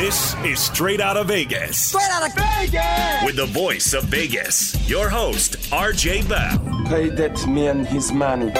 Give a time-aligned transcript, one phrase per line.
[0.00, 1.76] This is Straight Out of Vegas.
[1.76, 3.24] Straight Out of Vegas!
[3.26, 6.84] With the voice of Vegas, your host, RJ Bell.
[6.86, 8.52] Pay that man his money.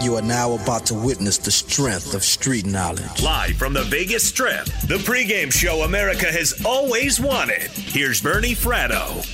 [0.00, 3.20] You are now about to witness the strength of street knowledge.
[3.20, 7.68] Live from the Vegas Strip, the pregame show America has always wanted.
[7.72, 9.26] Here's Bernie Fratto.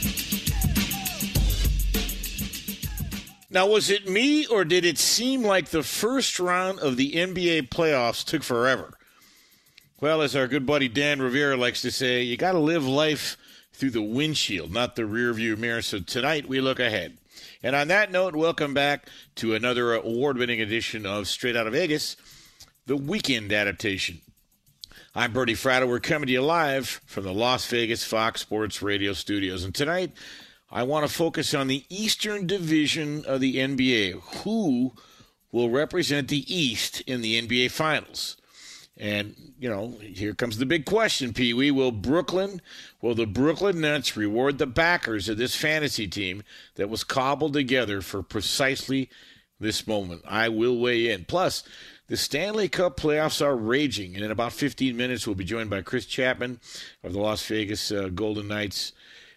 [3.50, 7.68] Now, was it me or did it seem like the first round of the NBA
[7.68, 8.95] playoffs took forever?
[9.98, 13.38] Well, as our good buddy Dan Rivera likes to say, you got to live life
[13.72, 15.80] through the windshield, not the rearview mirror.
[15.80, 17.16] So tonight we look ahead.
[17.62, 21.72] And on that note, welcome back to another award winning edition of Straight Out of
[21.72, 22.18] Vegas,
[22.84, 24.20] the weekend adaptation.
[25.14, 25.88] I'm Bernie Fratto.
[25.88, 29.64] We're coming to you live from the Las Vegas Fox Sports Radio studios.
[29.64, 30.12] And tonight,
[30.70, 34.20] I want to focus on the Eastern Division of the NBA.
[34.42, 34.92] Who
[35.52, 38.36] will represent the East in the NBA Finals?
[38.98, 41.70] And, you know, here comes the big question, Pee Wee.
[41.70, 42.62] Will Brooklyn,
[43.02, 46.42] will the Brooklyn Nets reward the backers of this fantasy team
[46.76, 49.10] that was cobbled together for precisely
[49.60, 50.22] this moment?
[50.26, 51.26] I will weigh in.
[51.26, 51.62] Plus,
[52.08, 55.82] the Stanley Cup playoffs are raging, and in about 15 minutes, we'll be joined by
[55.82, 56.60] Chris Chapman
[57.04, 58.92] of the Las Vegas uh, Golden Knights,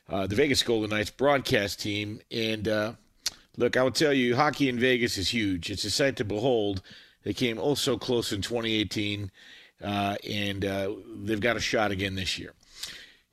[0.08, 2.22] uh, the Vegas Golden Knights broadcast team.
[2.32, 2.94] And uh,
[3.58, 5.70] look, I will tell you, hockey in Vegas is huge.
[5.70, 6.82] It's a sight to behold.
[7.24, 9.32] They came oh so close in 2018,
[9.84, 10.92] uh, and uh,
[11.24, 12.54] they've got a shot again this year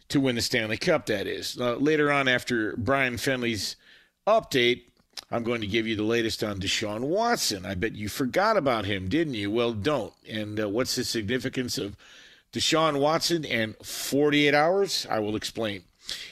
[0.09, 1.59] to win the Stanley Cup, that is.
[1.61, 3.77] Uh, later on, after Brian Fenley's
[4.27, 4.83] update,
[5.31, 7.67] I'm going to give you the latest on Deshaun Watson.
[7.67, 9.51] I bet you forgot about him, didn't you?
[9.51, 10.13] Well, don't.
[10.29, 11.97] And uh, what's the significance of
[12.53, 15.07] Deshaun Watson and 48 hours?
[15.11, 15.83] I will explain.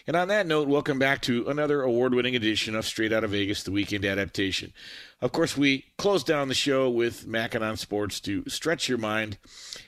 [0.06, 3.32] And on that note, welcome back to another award winning edition of Straight Out of
[3.32, 4.72] Vegas, the weekend adaptation.
[5.24, 9.38] Of course, we close down the show with Mackinon Sports to stretch your mind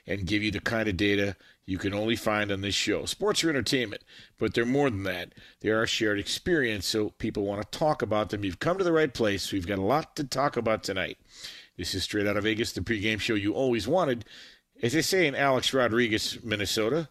[0.07, 3.05] and give you the kind of data you can only find on this show.
[3.05, 4.01] Sports are entertainment,
[4.39, 5.33] but they're more than that.
[5.59, 8.43] They are a shared experience, so people want to talk about them.
[8.43, 9.51] You've come to the right place.
[9.51, 11.19] We've got a lot to talk about tonight.
[11.77, 14.25] This is Straight Out of Vegas, the pregame show you always wanted.
[14.81, 17.09] As they say in Alex Rodriguez, Minnesota,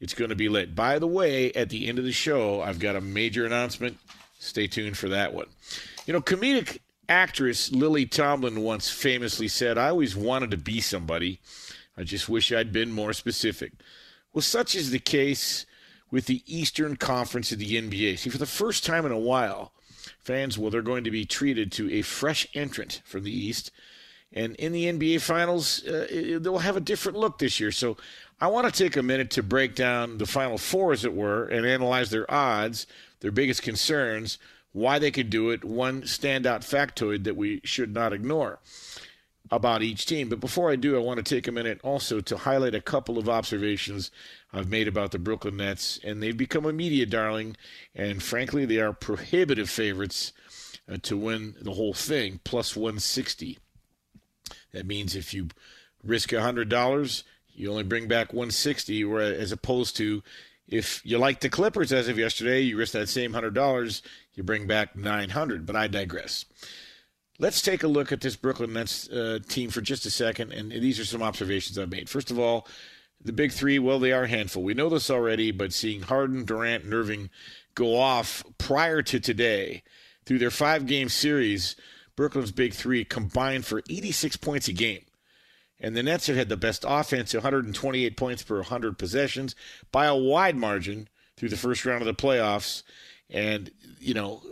[0.00, 0.74] it's going to be lit.
[0.74, 3.98] By the way, at the end of the show, I've got a major announcement
[4.40, 5.46] stay tuned for that one.
[6.06, 6.78] You know, comedic
[7.08, 11.40] actress Lily Tomlin once famously said, I always wanted to be somebody.
[11.96, 13.72] I just wish I'd been more specific.
[14.32, 15.66] Well, such is the case
[16.10, 18.18] with the Eastern Conference of the NBA.
[18.18, 19.72] See, for the first time in a while,
[20.20, 23.70] fans, well, they're going to be treated to a fresh entrant from the East.
[24.32, 27.72] And in the NBA Finals, uh, they'll have a different look this year.
[27.72, 27.96] So
[28.40, 31.46] I want to take a minute to break down the Final Four, as it were,
[31.46, 32.86] and analyze their odds,
[33.20, 34.38] their biggest concerns,
[34.78, 38.60] why they could do it, one standout factoid that we should not ignore
[39.50, 40.28] about each team.
[40.28, 43.18] But before I do, I want to take a minute also to highlight a couple
[43.18, 44.10] of observations
[44.52, 45.98] I've made about the Brooklyn Nets.
[46.04, 47.56] And they've become a media darling,
[47.94, 50.32] and frankly, they are prohibitive favorites
[50.90, 53.58] uh, to win the whole thing, plus 160.
[54.72, 55.48] That means if you
[56.04, 57.22] risk $100,
[57.52, 60.22] you only bring back 160, as opposed to
[60.68, 64.02] if you like the Clippers as of yesterday, you risk that same $100,
[64.34, 65.66] you bring back 900.
[65.66, 66.44] But I digress.
[67.38, 70.70] Let's take a look at this Brooklyn Nets uh, team for just a second, and
[70.72, 72.08] these are some observations I've made.
[72.08, 72.66] First of all,
[73.24, 74.62] the big three, well, they are a handful.
[74.62, 77.30] We know this already, but seeing Harden, Durant, and Irving
[77.74, 79.82] go off prior to today
[80.26, 81.76] through their five game series,
[82.16, 85.04] Brooklyn's big three combined for 86 points a game.
[85.80, 89.54] And the Nets have had the best offense, 128 points per 100 possessions
[89.92, 92.82] by a wide margin through the first round of the playoffs.
[93.30, 93.70] And,
[94.00, 94.42] you know,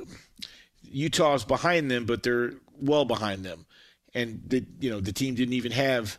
[0.82, 3.66] Utah's behind them, but they're well behind them.
[4.14, 6.18] And the you know the team didn't even have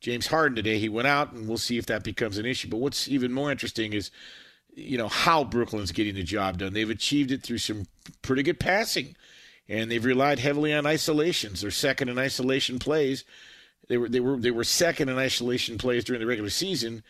[0.00, 0.78] James Harden today.
[0.78, 2.68] He went out, and we'll see if that becomes an issue.
[2.68, 4.10] But what's even more interesting is
[4.74, 6.72] you know how Brooklyn's getting the job done.
[6.72, 7.86] They've achieved it through some
[8.22, 9.16] pretty good passing,
[9.68, 11.60] and they've relied heavily on isolations.
[11.60, 13.24] They're second in isolation plays.
[13.88, 17.02] They were they were they were second in isolation plays during the regular season,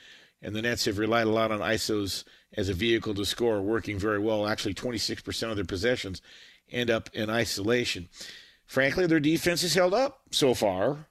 [0.43, 2.25] and the Nets have relied a lot on isos
[2.57, 4.47] as a vehicle to score, working very well.
[4.47, 6.23] Actually, 26% of their possessions
[6.71, 8.09] end up in isolation.
[8.67, 11.07] Frankly, their defense has held up so far.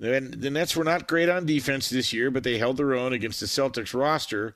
[0.00, 3.12] And the Nets were not great on defense this year, but they held their own
[3.12, 4.54] against the Celtics roster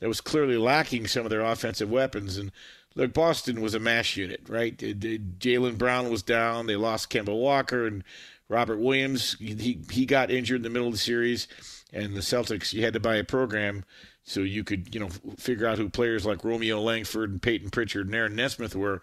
[0.00, 2.38] that was clearly lacking some of their offensive weapons.
[2.38, 2.50] And
[2.94, 4.76] look, Boston was a mash unit, right?
[4.76, 6.66] Jaylen Brown was down.
[6.66, 8.04] They lost Kemba Walker and
[8.48, 9.36] Robert Williams.
[9.38, 11.48] He he got injured in the middle of the series,
[11.92, 12.72] and the Celtics.
[12.72, 13.84] You had to buy a program
[14.24, 15.08] so you could you know
[15.38, 19.02] figure out who players like Romeo Langford and Payton Pritchard and Aaron Nesmith were.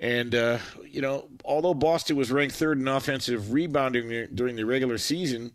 [0.00, 4.96] And, uh, you know, although Boston was ranked third in offensive rebounding during the regular
[4.96, 5.52] season,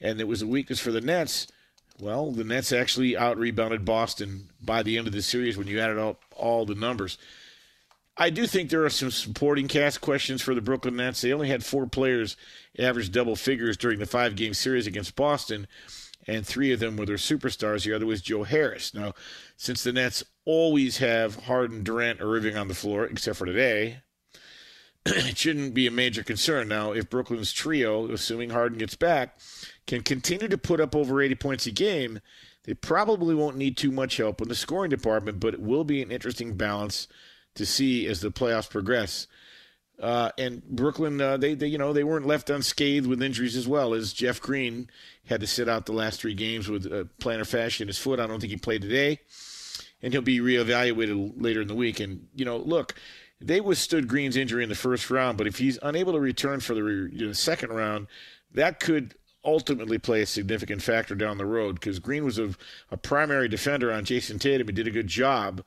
[0.00, 1.46] and it was a weakness for the Nets,
[2.00, 5.80] well, the Nets actually out rebounded Boston by the end of the series when you
[5.80, 7.16] added up all the numbers.
[8.18, 11.20] I do think there are some supporting cast questions for the Brooklyn Nets.
[11.20, 12.36] They only had four players
[12.78, 15.66] average double figures during the five game series against Boston,
[16.26, 17.84] and three of them were their superstars.
[17.84, 18.94] The other was Joe Harris.
[18.94, 19.12] Now,
[19.56, 24.00] since the Nets always have Harden, Durant, or Irving on the floor, except for today,
[25.06, 26.68] it shouldn't be a major concern.
[26.68, 29.38] Now, if Brooklyn's trio, assuming Harden gets back,
[29.86, 32.20] can continue to put up over 80 points a game,
[32.64, 36.00] they probably won't need too much help in the scoring department, but it will be
[36.00, 37.08] an interesting balance
[37.56, 39.26] to see as the playoffs progress.
[40.00, 43.66] Uh, and Brooklyn, uh, they, they, you know, they weren't left unscathed with injuries as
[43.66, 44.90] well as Jeff Green
[45.24, 48.20] had to sit out the last three games with a plantar fascia in his foot.
[48.20, 49.20] I don't think he played today
[50.02, 52.00] and he'll be reevaluated later in the week.
[52.00, 52.94] And you know, look,
[53.40, 56.74] they withstood Green's injury in the first round, but if he's unable to return for
[56.74, 58.06] the you know, second round,
[58.52, 62.50] that could ultimately play a significant factor down the road because Green was a,
[62.90, 64.66] a primary defender on Jayson Tatum.
[64.66, 65.62] He did a good job,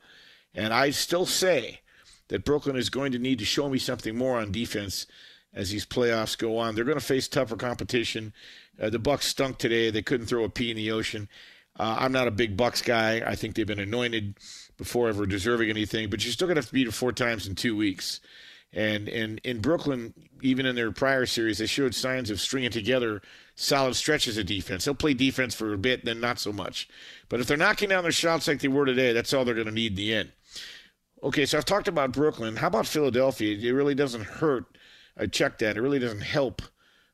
[0.54, 1.80] and I still say
[2.28, 5.06] that Brooklyn is going to need to show me something more on defense
[5.52, 6.74] as these playoffs go on.
[6.74, 8.32] They're going to face tougher competition.
[8.80, 11.28] Uh, the Bucks stunk today; they couldn't throw a pea in the ocean.
[11.78, 13.22] Uh, I'm not a big Bucks guy.
[13.26, 14.38] I think they've been anointed
[14.76, 17.54] before ever deserving anything, but you're still gonna have to beat them four times in
[17.54, 18.20] two weeks.
[18.72, 23.20] And and in Brooklyn, even in their prior series, they showed signs of stringing together
[23.56, 24.84] solid stretches of defense.
[24.84, 26.88] They'll play defense for a bit, then not so much.
[27.28, 29.66] But if they're knocking down their shots like they were today, that's all they're going
[29.66, 30.32] to need in the end.
[31.22, 32.56] Okay, so I've talked about Brooklyn.
[32.56, 33.56] How about Philadelphia?
[33.56, 34.64] It really doesn't hurt.
[35.18, 35.76] I checked that.
[35.76, 36.62] It really doesn't help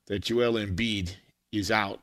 [0.06, 1.14] that Joel Embiid
[1.50, 2.00] is out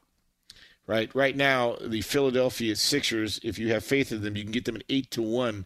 [0.88, 1.14] right?
[1.14, 4.76] Right now, the Philadelphia Sixers, if you have faith in them, you can get them
[4.76, 5.66] at eight to one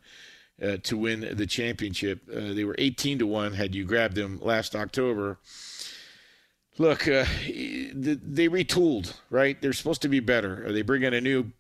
[0.62, 2.22] uh, to win the championship.
[2.30, 5.40] Uh, they were eighteen to one had you grabbed them last October.
[6.78, 9.60] Look, uh, they retooled, right?
[9.60, 10.72] They're supposed to be better.
[10.72, 11.52] They bring in a new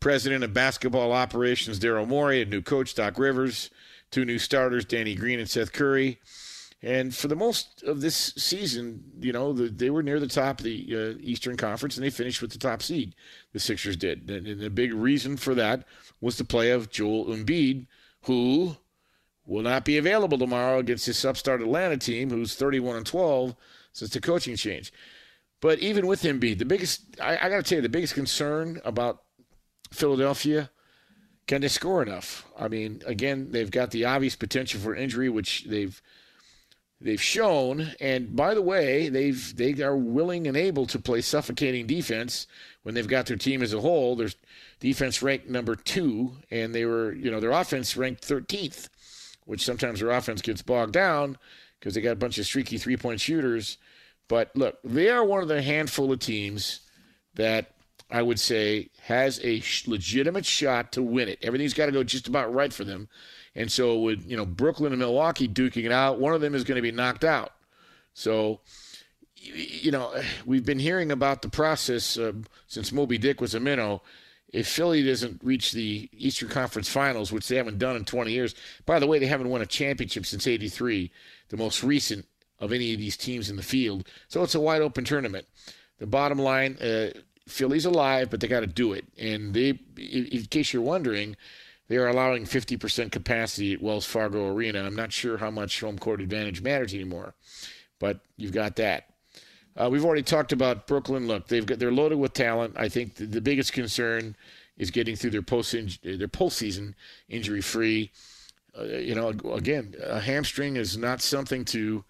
[0.00, 3.68] president of basketball operations, Daryl Morey, a new coach, Doc Rivers,
[4.10, 6.20] two new starters, Danny Green and Seth Curry.
[6.80, 10.60] And for the most of this season, you know, the, they were near the top
[10.60, 13.14] of the uh, Eastern Conference and they finished with the top seed.
[13.52, 14.30] The Sixers did.
[14.30, 15.84] And, and the big reason for that
[16.20, 17.86] was the play of Joel Embiid,
[18.22, 18.76] who
[19.44, 23.56] will not be available tomorrow against this upstart Atlanta team, who's 31 and 12
[23.92, 24.92] since the coaching change.
[25.60, 28.80] But even with Embiid, the biggest I, I got to tell you, the biggest concern
[28.84, 29.22] about
[29.92, 30.70] Philadelphia
[31.48, 32.46] can they score enough?
[32.56, 36.00] I mean, again, they've got the obvious potential for injury, which they've
[37.00, 37.92] they've shown.
[38.00, 42.46] And by the way, they've they are willing and able to play suffocating defense
[42.82, 44.14] when they've got their team as a whole.
[44.14, 44.28] Their
[44.78, 48.90] defense ranked number two, and they were you know their offense ranked 13th,
[49.46, 51.38] which sometimes their offense gets bogged down
[51.80, 53.78] because they got a bunch of streaky three point shooters.
[54.28, 56.80] But look, they are one of the handful of teams
[57.36, 57.72] that
[58.10, 61.38] I would say, has a legitimate shot to win it.
[61.42, 63.08] Everything's got to go just about right for them.
[63.54, 66.64] And so, with you know Brooklyn and Milwaukee duking it out, one of them is
[66.64, 67.52] going to be knocked out.
[68.14, 68.60] So,
[69.36, 70.14] you know,
[70.46, 72.32] we've been hearing about the process uh,
[72.66, 74.02] since Moby Dick was a minnow.
[74.50, 78.54] If Philly doesn't reach the Eastern Conference Finals, which they haven't done in 20 years,
[78.86, 81.10] by the way, they haven't won a championship since '83,
[81.50, 82.26] the most recent
[82.58, 84.08] of any of these teams in the field.
[84.28, 85.46] So it's a wide open tournament.
[85.98, 87.10] The bottom line, uh,
[87.48, 89.04] Philly's alive, but they got to do it.
[89.18, 91.36] And they, in case you're wondering,
[91.88, 94.84] they are allowing 50% capacity at Wells Fargo Arena.
[94.84, 97.34] I'm not sure how much home court advantage matters anymore,
[97.98, 99.08] but you've got that.
[99.76, 101.28] Uh, we've already talked about Brooklyn.
[101.28, 102.74] Look, they've got they're loaded with talent.
[102.76, 104.36] I think the, the biggest concern
[104.76, 106.94] is getting through their post their postseason
[107.28, 108.10] injury free.
[108.76, 112.04] Uh, you know, again, a hamstring is not something to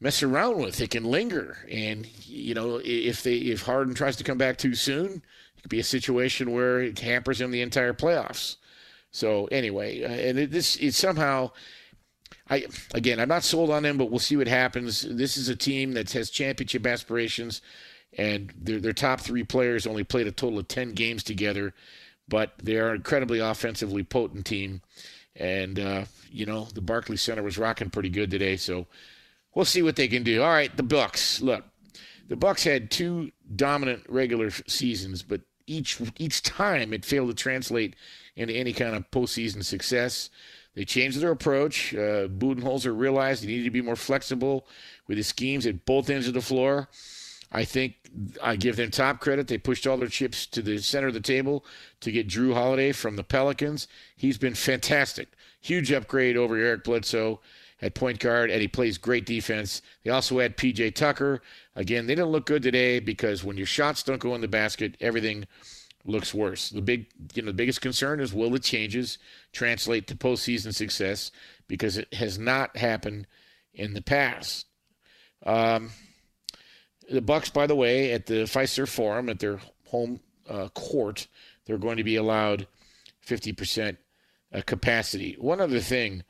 [0.00, 0.80] mess around with.
[0.80, 4.74] It can linger, and you know if they if Harden tries to come back too
[4.74, 5.22] soon,
[5.56, 8.56] it could be a situation where it hampers him the entire playoffs.
[9.10, 11.50] So anyway, uh, and it, this is somehow.
[12.50, 15.02] I again, I'm not sold on them, but we'll see what happens.
[15.02, 17.60] This is a team that has championship aspirations,
[18.16, 21.74] and their their top three players only played a total of ten games together,
[22.26, 24.80] but they are an incredibly offensively potent team,
[25.36, 28.86] and uh, you know the Barclays Center was rocking pretty good today, so
[29.58, 30.40] we'll see what they can do.
[30.40, 31.40] All right, the Bucks.
[31.40, 31.64] Look,
[32.28, 37.96] the Bucks had two dominant regular seasons, but each each time it failed to translate
[38.36, 40.30] into any kind of postseason success.
[40.76, 41.92] They changed their approach.
[41.92, 44.64] Uh, Budenholzer realized he needed to be more flexible
[45.08, 46.88] with his schemes at both ends of the floor.
[47.50, 47.96] I think
[48.40, 49.48] I give them top credit.
[49.48, 51.64] They pushed all their chips to the center of the table
[52.02, 53.88] to get Jrue Holiday from the Pelicans.
[54.14, 55.30] He's been fantastic.
[55.60, 57.40] Huge upgrade over Eric Bledsoe
[57.80, 59.82] at point guard, and he plays great defense.
[60.04, 61.40] They also had PJ Tucker.
[61.76, 64.96] Again, they didn't look good today because when your shots don't go in the basket,
[65.00, 65.46] everything
[66.04, 66.70] looks worse.
[66.70, 69.18] The big, you know, the biggest concern is will the changes
[69.52, 71.30] translate to postseason success
[71.68, 73.26] because it has not happened
[73.74, 74.66] in the past.
[75.46, 75.90] Um,
[77.10, 81.28] the Bucks, by the way, at the Fiserv Forum at their home uh, court,
[81.64, 82.66] they're going to be allowed
[83.26, 83.96] 50%
[84.52, 85.36] uh, capacity.
[85.38, 86.24] One other thing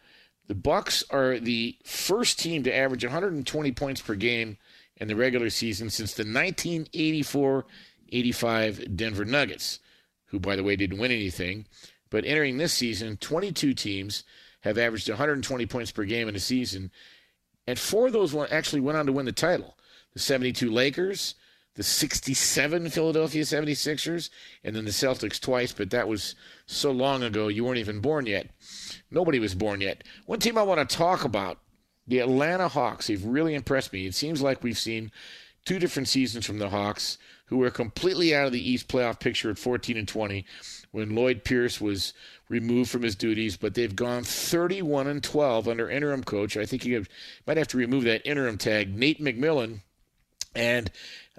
[0.49, 4.57] the Bucks are the first team to average 120 points per game
[4.97, 9.79] in the regular season since the 1984-85 Denver Nuggets,
[10.27, 11.67] who by the way didn't win anything,
[12.11, 14.25] but entering this season, 22 teams
[14.63, 16.91] have averaged 120 points per game in a season,
[17.67, 19.77] and four of those actually went on to win the title.
[20.15, 21.35] The 72 Lakers,
[21.79, 24.31] the 67 Philadelphia 76ers,
[24.65, 26.35] and then the Celtics twice, but that was
[26.67, 28.51] so long ago you weren't even born yet.
[29.13, 30.03] Nobody was born yet.
[30.27, 31.61] One team I want to talk about
[32.05, 33.07] the Atlanta Hawks.
[33.07, 34.07] They've really impressed me.
[34.07, 35.13] It seems like we've seen
[35.65, 37.17] two different seasons from the Hawks,
[37.47, 40.45] who were completely out of the East playoff picture at 14 and 20
[40.91, 42.13] when Lloyd Pierce was
[42.49, 46.57] removed from his duties, but they've gone 31 and 12 under interim coach.
[46.57, 47.07] I think you
[47.47, 49.83] might have to remove that interim tag, Nate McMillan.
[50.55, 50.91] And,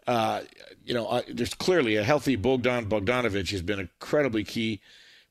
[0.10, 0.42] uh,
[0.84, 4.82] you know, uh, there's clearly a healthy Bogdan Bogdanovich has been incredibly key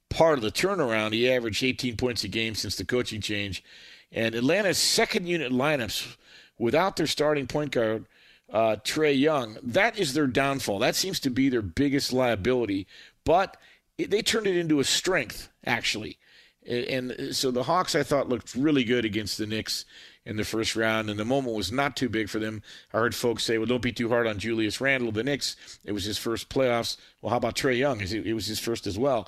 [0.08, 1.12] part of the turnaround.
[1.12, 3.64] He averaged 18 points a game since the coaching change.
[4.12, 6.14] And Atlanta's second unit lineups
[6.58, 8.06] without their starting point guard,
[8.52, 10.78] uh, Trae Young, that is their downfall.
[10.78, 12.86] That seems to be their biggest liability.
[13.24, 13.56] But
[13.98, 16.18] it, they turned it into a strength, actually.
[16.64, 19.84] And so the Hawks, I thought, looked really good against the Knicks
[20.28, 22.62] in the first round, and the moment was not too big for them.
[22.92, 25.10] I heard folks say, well, don't be too hard on Julius Randle.
[25.10, 26.98] The Knicks, it was his first playoffs.
[27.22, 28.00] Well, how about Trae Young?
[28.00, 29.26] It was his first as well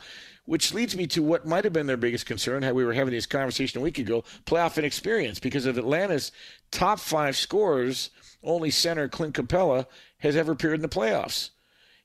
[0.50, 3.14] which leads me to what might have been their biggest concern had we were having
[3.14, 6.32] this conversation a week ago playoff inexperience because of Atlanta's
[6.72, 8.10] top five scorers,
[8.42, 9.86] only center Clint Capela
[10.18, 11.50] has ever appeared in the playoffs.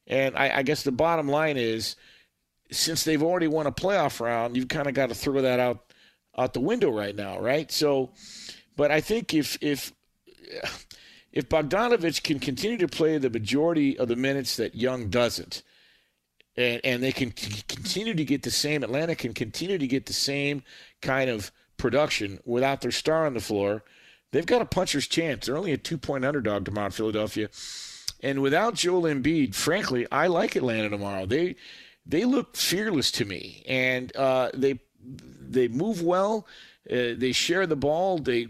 [0.05, 1.95] And I, I guess the bottom line is
[2.71, 5.81] since they've already won a playoff round, you've kind of got to throw that out
[6.37, 7.71] out the window right now, right?
[7.71, 8.11] So,
[8.75, 9.93] but I think if if
[11.31, 15.63] if Bogdanovich can continue to play the majority of the minutes that Young doesn't,
[16.57, 18.83] and, and they can continue to get the same.
[18.83, 20.63] Atlanta can continue to get the same
[21.01, 23.83] kind of production without their star on the floor,
[24.31, 25.45] they've got a puncher's chance.
[25.45, 27.49] They're only a two point underdog tomorrow in Philadelphia.
[28.23, 31.25] And without Joel Embiid, frankly, I like Atlanta tomorrow.
[31.25, 31.55] They
[32.05, 36.47] they look fearless to me, and uh, they they move well.
[36.89, 38.19] Uh, they share the ball.
[38.19, 38.47] They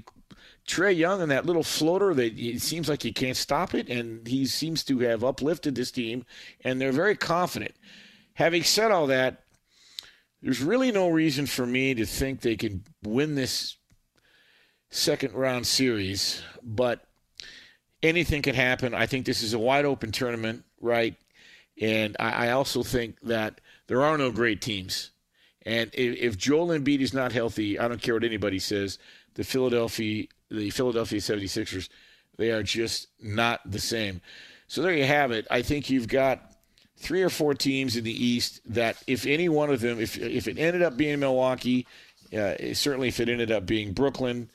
[0.68, 4.28] Trae Young and that little floater that it seems like he can't stop it, and
[4.28, 6.26] he seems to have uplifted this team,
[6.64, 7.76] and they're very confident.
[8.34, 9.44] Having said all that,
[10.42, 13.78] there's really no reason for me to think they can win this
[14.90, 17.06] second round series, but
[18.02, 18.94] anything can happen.
[18.94, 21.16] I think this is a wide open tournament, right?
[21.80, 25.12] And I, I also think that there are no great teams.
[25.64, 29.00] And if, if Joel Embiid is not healthy, I don't care what anybody says,
[29.36, 31.90] the Philadelphia the Philadelphia 76ers,
[32.38, 34.22] they are just not the same.
[34.68, 35.48] So there you have it.
[35.50, 36.54] I think you've got
[36.98, 40.48] three or four teams in the East that, if any one of them, if if
[40.48, 41.88] it ended up being Milwaukee,
[42.36, 44.50] uh, certainly if it ended up being Brooklyn,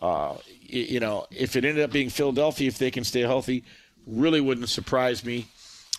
[0.00, 3.64] uh, you know, if it ended up being Philadelphia, if they can stay healthy,
[4.06, 5.46] really wouldn't surprise me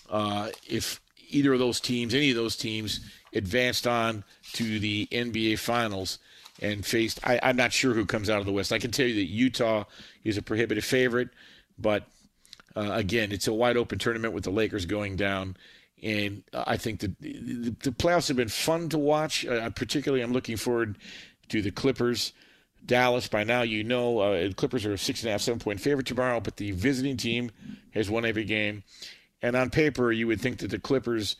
[0.10, 3.02] uh, if either of those teams, any of those teams,
[3.34, 6.20] advanced on to the NBA Finals
[6.62, 7.20] and faced.
[7.24, 8.72] I, am not sure who comes out of the West.
[8.72, 9.84] I can tell you that Utah
[10.24, 11.30] is a prohibitive favorite,
[11.78, 12.04] but
[12.76, 15.58] uh, again, it's a wide open tournament with the Lakers going down.
[16.04, 19.46] And I think that the, the playoffs have been fun to watch.
[19.46, 20.98] Uh, particularly, I'm looking forward
[21.50, 22.34] to the Clippers.
[22.86, 25.80] Dallas, by now, you know, uh, Clippers are a six and a half, seven point
[25.82, 27.52] favorite tomorrow, but the visiting team
[27.92, 28.84] has won every game.
[29.42, 31.36] And on paper, you would think that the Clippers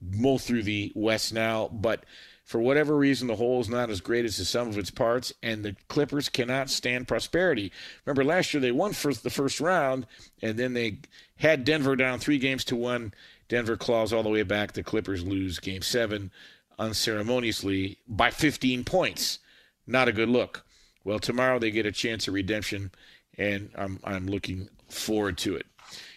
[0.00, 2.04] mull through the West now, but
[2.46, 5.32] for whatever reason, the whole is not as great as the sum of its parts,
[5.42, 7.72] and the Clippers cannot stand prosperity.
[8.04, 10.06] Remember, last year they won first the first round,
[10.40, 11.00] and then they
[11.38, 13.12] had Denver down three games to one.
[13.48, 14.72] Denver claws all the way back.
[14.72, 16.30] The Clippers lose game seven
[16.78, 19.40] unceremoniously by 15 points.
[19.84, 20.64] Not a good look.
[21.02, 22.92] Well, tomorrow they get a chance of redemption,
[23.36, 25.66] and I'm, I'm looking forward to it.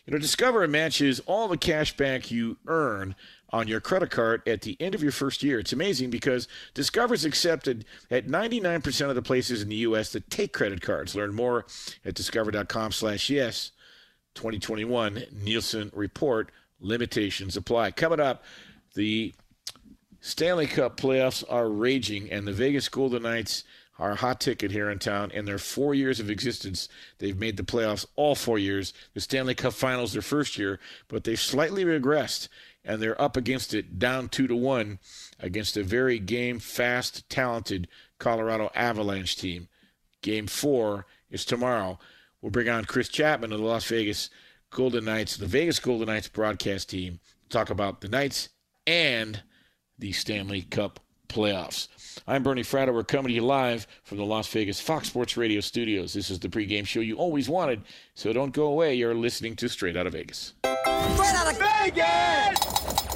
[0.05, 3.15] You know, Discover matches all the cash back you earn
[3.51, 5.59] on your credit card at the end of your first year.
[5.59, 10.11] It's amazing because Discover is accepted at 99% of the places in the U.S.
[10.13, 11.15] that take credit cards.
[11.15, 11.65] Learn more
[12.05, 13.71] at discover.com slash yes.
[14.35, 16.51] 2021 Nielsen Report.
[16.79, 17.91] Limitations apply.
[17.91, 18.43] Coming up,
[18.95, 19.33] the
[20.21, 23.63] Stanley Cup playoffs are raging, and the Vegas Golden Knights
[23.99, 25.29] are a hot ticket here in town.
[25.31, 28.93] In their four years of existence, they've made the playoffs all four years.
[29.13, 32.47] The Stanley Cup Finals their first year, but they've slightly regressed
[32.83, 34.99] and they're up against it down two to one
[35.39, 37.87] against a very game fast, talented
[38.19, 39.67] Colorado Avalanche team.
[40.21, 41.99] Game four is tomorrow.
[42.41, 44.29] We'll bring on Chris Chapman of the Las Vegas
[44.69, 48.49] Golden Knights, the Vegas Golden Knights broadcast team, talk about the Knights
[48.87, 49.43] and
[49.97, 51.87] the Stanley Cup playoffs.
[52.27, 52.93] I'm Bernie Fratto.
[52.93, 56.13] We're coming to you live from the Las Vegas Fox Sports Radio studios.
[56.13, 57.81] This is the pregame show you always wanted,
[58.15, 58.93] so don't go away.
[58.95, 60.53] You're listening to Straight Out of Vegas.
[60.63, 62.59] Straight Out of Vegas!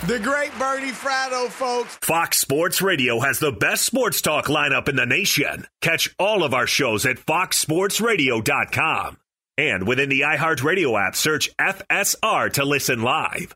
[0.08, 1.98] The great Bernie Fratto, folks.
[2.02, 5.66] Fox Sports Radio has the best sports talk lineup in the nation.
[5.82, 9.18] Catch all of our shows at foxsportsradio.com.
[9.58, 13.56] And within the iHeartRadio app, search FSR to listen live.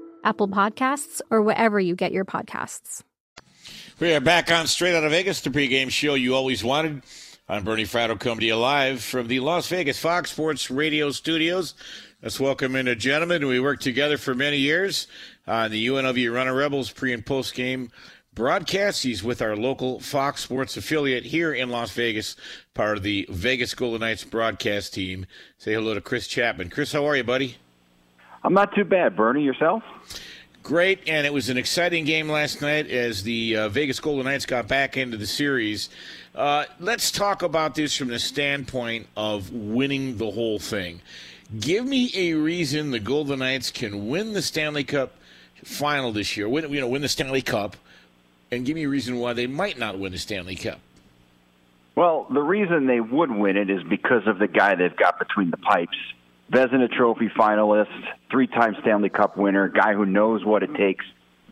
[0.23, 3.03] Apple Podcasts, or wherever you get your podcasts.
[3.99, 7.03] We are back on Straight Out of Vegas, the pregame show you always wanted.
[7.47, 11.75] I'm Bernie Fratto, coming to you live from the Las Vegas Fox Sports Radio studios.
[12.21, 15.07] Let's welcome in a gentleman we worked together for many years
[15.45, 17.91] on the UNLV Runnin' Rebels pre and post game
[18.33, 19.01] broadcasts.
[19.01, 22.35] He's with our local Fox Sports affiliate here in Las Vegas,
[22.73, 25.25] part of the Vegas Golden Knights broadcast team.
[25.57, 26.69] Say hello to Chris Chapman.
[26.69, 27.57] Chris, how are you, buddy?
[28.43, 29.15] I'm not too bad.
[29.15, 29.83] Bernie, yourself?
[30.63, 34.45] Great, and it was an exciting game last night as the uh, Vegas Golden Knights
[34.45, 35.89] got back into the series.
[36.35, 41.01] Uh, let's talk about this from the standpoint of winning the whole thing.
[41.59, 45.13] Give me a reason the Golden Knights can win the Stanley Cup
[45.63, 46.47] final this year.
[46.47, 47.75] Win, you know, win the Stanley Cup,
[48.51, 50.79] and give me a reason why they might not win the Stanley Cup.
[51.95, 55.49] Well, the reason they would win it is because of the guy they've got between
[55.49, 55.97] the pipes.
[56.51, 61.05] Vezina Trophy finalist, three-time Stanley Cup winner, guy who knows what it takes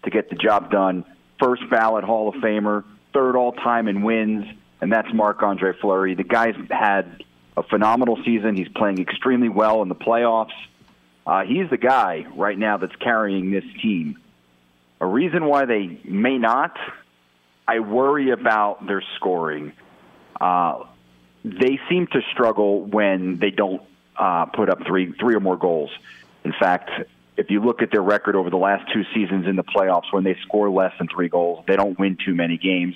[0.03, 1.05] to get the job done.
[1.39, 4.45] First ballot Hall of Famer, third all-time in wins,
[4.81, 6.15] and that's Marc-Andre Fleury.
[6.15, 7.23] The guy's had
[7.57, 8.55] a phenomenal season.
[8.55, 10.53] He's playing extremely well in the playoffs.
[11.27, 14.17] Uh, he's the guy right now that's carrying this team.
[15.01, 16.77] A reason why they may not,
[17.67, 19.73] I worry about their scoring.
[20.39, 20.85] Uh,
[21.43, 23.81] they seem to struggle when they don't
[24.17, 25.91] uh, put up three three or more goals.
[26.43, 26.89] In fact,
[27.37, 30.23] if you look at their record over the last two seasons in the playoffs, when
[30.23, 32.95] they score less than three goals, they don't win too many games.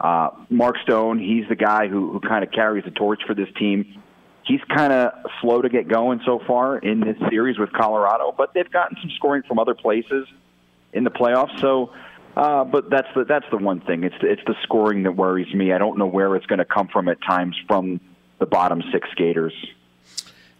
[0.00, 3.48] Uh, Mark Stone, he's the guy who, who kind of carries the torch for this
[3.58, 4.00] team.
[4.44, 8.52] He's kind of slow to get going so far in this series with Colorado, but
[8.52, 10.26] they've gotten some scoring from other places
[10.92, 11.58] in the playoffs.
[11.60, 11.92] So,
[12.36, 14.04] uh, but that's the that's the one thing.
[14.04, 15.72] It's the, it's the scoring that worries me.
[15.72, 18.00] I don't know where it's going to come from at times from
[18.38, 19.54] the bottom six skaters.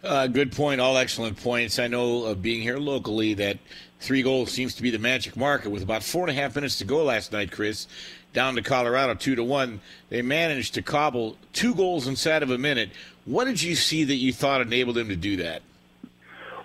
[0.04, 0.80] Uh, good point.
[0.80, 1.78] All excellent points.
[1.78, 3.58] I know uh, being here locally that
[4.00, 5.70] three goals seems to be the magic marker.
[5.70, 7.86] With about four and a half minutes to go last night, Chris,
[8.34, 12.58] down to Colorado two to one, they managed to cobble two goals inside of a
[12.58, 12.90] minute.
[13.24, 15.62] What did you see that you thought enabled them to do that?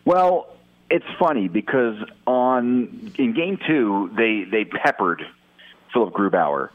[0.03, 0.47] Well,
[0.89, 1.95] it's funny because
[2.27, 5.25] on in game two they they peppered
[5.93, 6.71] Philipp Grubauer,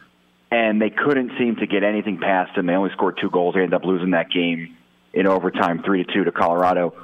[0.51, 2.65] and they couldn't seem to get anything past him.
[2.65, 3.55] They only scored two goals.
[3.55, 4.79] They ended up losing that game
[5.15, 6.95] in overtime, three to two to Colorado.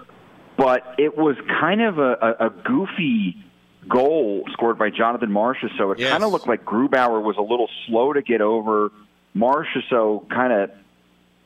[0.56, 3.36] But it was kind of a, a, a goofy
[3.88, 5.78] goal scored by Jonathan Marchessault.
[5.78, 6.10] So it yes.
[6.10, 8.90] kind of looked like Grubauer was a little slow to get over.
[9.34, 10.70] Marchessault so kind of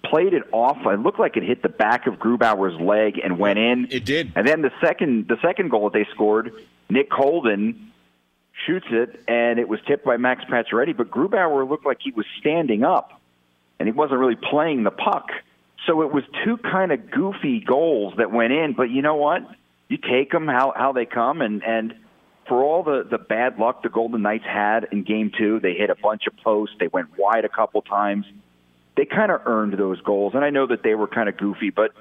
[0.05, 0.79] played it off.
[0.85, 3.89] It looked like it hit the back of Grubauer's leg and went in.
[3.91, 4.33] It did.
[4.35, 6.53] And then the second the second goal that they scored,
[6.89, 7.93] Nick Holden
[8.67, 10.97] shoots it, and it was tipped by Max Pacioretty.
[10.97, 13.21] But Grubauer looked like he was standing up,
[13.79, 15.29] and he wasn't really playing the puck.
[15.87, 19.43] So it was two kind of goofy goals that went in, but you know what?
[19.89, 21.95] You take them how how they come, and and
[22.49, 25.91] for all the the bad luck the Golden Knights had in Game Two, they hit
[25.91, 28.27] a bunch of posts, they went wide a couple times.
[28.97, 31.71] They kind of earned those goals, and I know that they were kind of goofy,
[31.71, 31.93] but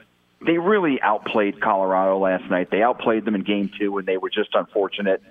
[0.46, 2.70] they really outplayed Colorado last night.
[2.70, 5.22] They outplayed them in Game Two, and they were just unfortunate.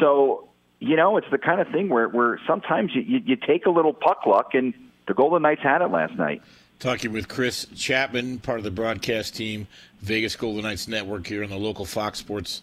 [0.00, 3.66] So you know, it's the kind of thing where where sometimes you you, you take
[3.66, 4.74] a little puck luck, and
[5.06, 6.42] the Golden Knights had it last night.
[6.78, 9.66] Talking with Chris Chapman, part of the broadcast team,
[10.02, 12.60] Vegas Golden Knights Network here on the local Fox Sports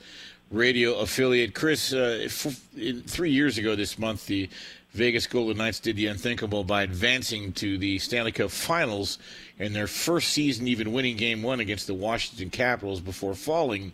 [0.51, 1.55] radio affiliate.
[1.55, 2.61] Chris, uh, f-
[3.07, 4.49] three years ago this month, the
[4.91, 9.17] Vegas Golden Knights did the unthinkable by advancing to the Stanley Cup Finals
[9.57, 13.93] in their first season, even winning Game One against the Washington Capitals before falling.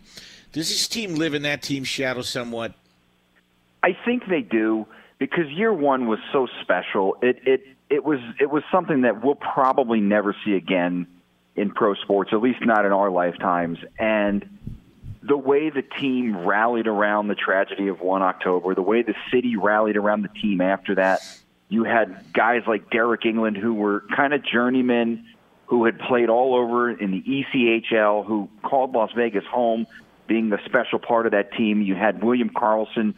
[0.52, 2.74] Does this team live in that team's shadow somewhat?
[3.82, 4.86] I think they do
[5.18, 7.16] because year one was so special.
[7.22, 11.06] It it it was it was something that we'll probably never see again
[11.56, 13.78] in pro sports, at least not in our lifetimes.
[13.98, 14.58] And
[15.22, 19.56] the way the team rallied around the tragedy of 1 October, the way the city
[19.56, 21.20] rallied around the team after that,
[21.68, 25.26] you had guys like Deryk Engelland who were kind of journeymen
[25.66, 29.86] who had played all over in the ECHL, who called Las Vegas home,
[30.26, 31.82] being the special part of that team.
[31.82, 33.14] You had William Karlsson,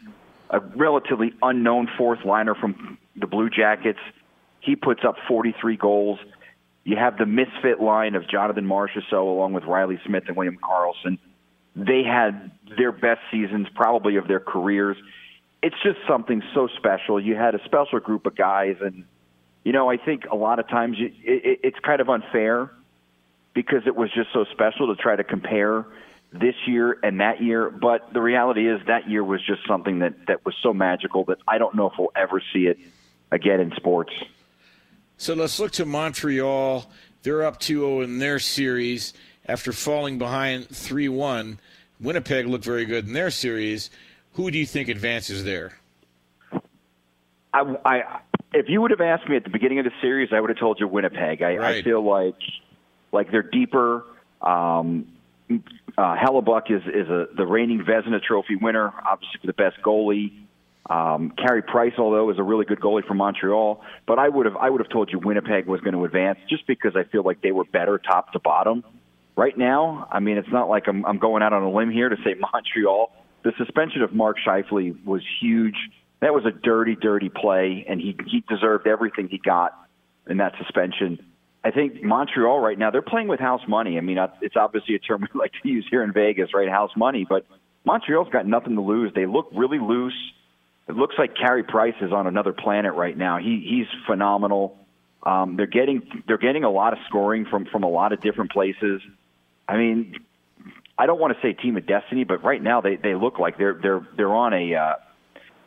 [0.49, 3.99] a relatively unknown fourth liner from the Blue Jackets.
[4.63, 6.19] He puts up 43 goals.
[6.85, 11.19] You have the misfit line of Jonathan Marchessault along with Reilly Smith and William Karlsson.
[11.75, 14.97] they had their best seasons probably of their careers.
[15.61, 17.19] It's just something so special.
[17.19, 19.05] You had a special group of guys, and
[19.63, 22.71] you know I think a lot of times you, it, it's kind of unfair
[23.53, 25.85] because it was just so special to try to compare
[26.31, 27.69] this year and that year.
[27.69, 31.37] But the reality is that year was just something that that was so magical that
[31.47, 32.77] I don't know if we'll ever see it
[33.31, 34.13] again in sports.
[35.23, 36.85] So let's look to Montreal.
[37.21, 39.13] They're up 2-0 in their series
[39.45, 41.61] after falling behind 3 1.
[42.01, 43.89] Winnipeg looked very good in their series.
[44.33, 45.79] Who do you think advances there?
[47.53, 48.19] I, I,
[48.51, 50.59] if you would have asked me at the beginning of the series, I would have
[50.59, 51.41] told you Winnipeg.
[51.41, 51.75] I, right.
[51.77, 52.35] I feel like
[53.13, 54.03] like they're deeper.
[54.41, 55.07] Um,
[55.49, 60.33] uh, Hellebuyck is is a, the reigning Vezina Trophy winner, obviously the best goalie.
[60.89, 64.57] Um, Carey Price, although, is a really good goalie for Montreal, but I would have
[64.57, 67.41] I would have told you Winnipeg was going to advance just because I feel like
[67.41, 68.83] they were better top to bottom
[69.35, 72.09] right now, I mean, it's not like I'm, I'm going out on a limb here
[72.09, 73.11] to say Montreal.
[73.43, 75.75] The suspension of Mark Scheifele was huge.
[76.21, 79.73] That was a dirty, dirty play, and he he deserved everything he got
[80.29, 81.19] in that suspension.
[81.65, 83.97] I think Montreal right now they're playing with house money.
[83.97, 86.69] I mean, it's obviously a term we like to use here in Vegas, right?
[86.69, 87.45] House money, but
[87.85, 89.11] Montreal's got nothing to lose.
[89.13, 90.15] They look really loose.
[90.87, 93.37] It looks like Carey Price is on another planet right now.
[93.37, 94.77] He he's phenomenal.
[95.23, 98.51] Um, they're getting they're getting a lot of scoring from from a lot of different
[98.51, 99.01] places.
[99.67, 100.15] I mean,
[100.97, 103.57] I don't want to say team of destiny, but right now they they look like
[103.57, 104.93] they're they're they're on a uh,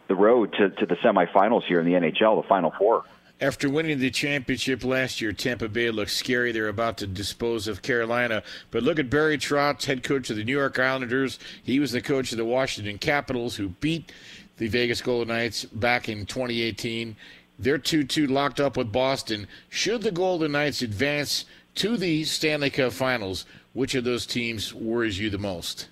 [0.09, 3.05] the road to to the semifinals here in the NHL, the Final Four.
[3.39, 6.53] After winning the championship last year, Tampa Bay looks scary.
[6.53, 8.43] They're about to dispose of Carolina.
[8.71, 11.39] But look at Barry Trotz, head coach of the New York Islanders.
[11.63, 14.11] He was the coach of the Washington Capitals, who beat
[14.59, 17.17] the Vegas Golden Knights back in 2018.
[17.59, 19.47] They're 2 2 locked up with Boston.
[19.69, 21.45] Should the Golden Knights advance
[21.77, 25.89] to the Stanley Cup Finals, which of those teams worries you the most?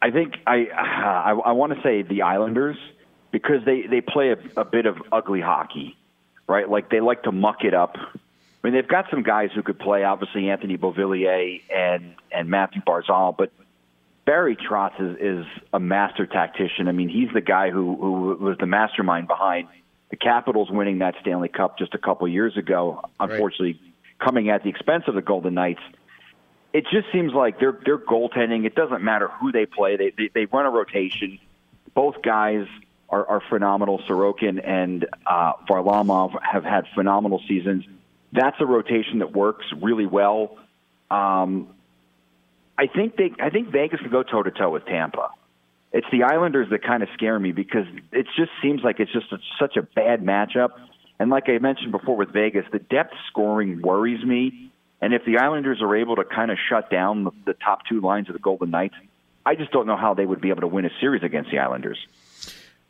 [0.00, 2.76] I think I I, I want to say the Islanders
[3.30, 5.96] because they they play a, a bit of ugly hockey,
[6.46, 6.68] right?
[6.68, 7.96] Like they like to muck it up.
[7.96, 10.04] I mean, they've got some guys who could play.
[10.04, 13.52] Obviously, Anthony Beauvillier and and Mathew Barzal, but
[14.28, 16.86] Barry Trotz is, is a master tactician.
[16.86, 19.68] I mean, he's the guy who who was the mastermind behind
[20.10, 23.00] the Capitals winning that Stanley Cup just a couple years ago.
[23.18, 25.80] Unfortunately, right coming at the expense of the Golden Knights.
[26.74, 28.66] It just seems like they're they're goaltending.
[28.66, 29.96] It doesn't matter who they play.
[29.96, 31.38] They they, they run a rotation.
[31.94, 32.66] Both guys
[33.08, 34.00] are, are phenomenal.
[34.00, 37.86] Sorokin and uh, Varlamov have had phenomenal seasons.
[38.34, 40.58] That's a rotation that works really well.
[41.10, 41.68] Um,
[42.78, 45.30] I think they I think Vegas can go toe to toe with Tampa.
[45.92, 49.32] It's the Islanders that kind of scare me because it just seems like it's just
[49.32, 50.70] a, such a bad matchup.
[51.18, 54.70] And like I mentioned before with Vegas, the depth scoring worries me.
[55.00, 58.00] And if the Islanders are able to kind of shut down the, the top two
[58.00, 58.94] lines of the Golden Knights,
[59.46, 61.58] I just don't know how they would be able to win a series against the
[61.58, 61.98] Islanders.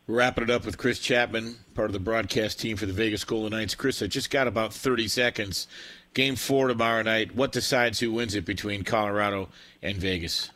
[0.07, 3.51] Wrapping it up with Chris Chapman, part of the broadcast team for the Vegas Golden
[3.51, 3.75] Knights.
[3.75, 5.67] Chris, I just got about 30 seconds.
[6.13, 7.35] Game four tomorrow night.
[7.35, 9.49] What decides who wins it between Colorado
[9.81, 10.49] and Vegas?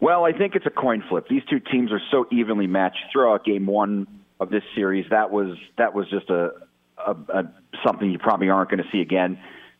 [0.00, 1.28] Well, I think it's a coin flip.
[1.28, 2.98] These two teams are so evenly matched.
[3.12, 4.06] Throughout game one
[4.40, 6.52] of this series, that was that was just a,
[6.98, 7.52] a, a,
[7.84, 9.38] something you probably aren't going to see again.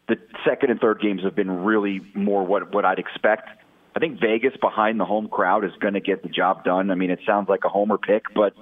[0.09, 3.49] The second and third games have been really more what what I'd expect.
[3.97, 6.91] I think Vegas behind the home crowd is going to get the job done.
[6.91, 8.55] I mean, it sounds like a homer pick, but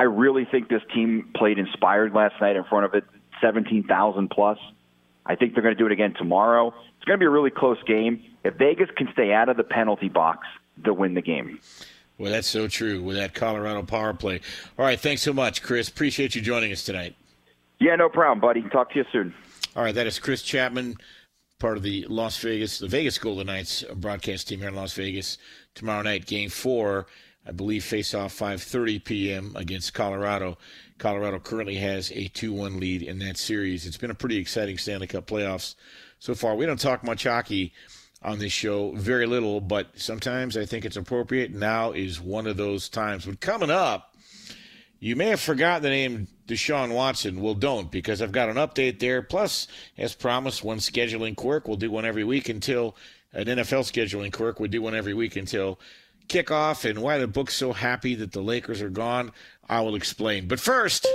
[0.00, 3.04] I really think this team played inspired last night in front of it,
[3.40, 4.58] seventeen thousand plus.
[5.26, 6.68] I think they're going to do it again tomorrow.
[6.96, 8.22] It's going to be a really close game.
[8.44, 11.58] If Vegas can stay out of the penalty box, they'll win the game.
[12.18, 14.40] Well, that's so true with that Colorado power play.
[14.78, 15.88] All right, thanks so much, Chris.
[15.88, 17.16] Appreciate you joining us tonight.
[17.80, 18.62] Yeah, no problem, buddy.
[18.70, 19.34] Talk to you soon.
[19.74, 20.96] All right, that is Chris Chapman,
[21.58, 25.38] part of the Las Vegas, the Vegas Golden Knights broadcast team here in Las Vegas.
[25.74, 27.06] Tomorrow night, Game Four,
[27.46, 29.52] I believe, face off 5:30 p.m.
[29.56, 30.58] against Colorado.
[30.98, 33.84] Colorado currently has a 2-1 lead in that series.
[33.86, 35.74] It's been a pretty exciting Stanley Cup playoffs
[36.18, 36.54] so far.
[36.54, 37.72] We don't talk much hockey
[38.22, 41.52] on this show, very little, but sometimes I think it's appropriate.
[41.52, 43.26] Now is one of those times.
[43.26, 44.14] But coming up,
[44.98, 47.42] you may have forgotten the name Deshaun Watson.
[47.42, 49.20] Well, don't, because I've got an update there.
[49.20, 51.68] Plus, as promised, one scheduling quirk.
[51.68, 52.96] We'll do one every week until
[53.34, 54.58] an NFL scheduling quirk.
[54.58, 55.78] We'll do one every week until
[56.28, 56.88] kickoff.
[56.88, 59.32] And why the book's so happy that the Lakers are gone,
[59.68, 60.48] I will explain.
[60.48, 61.06] But first.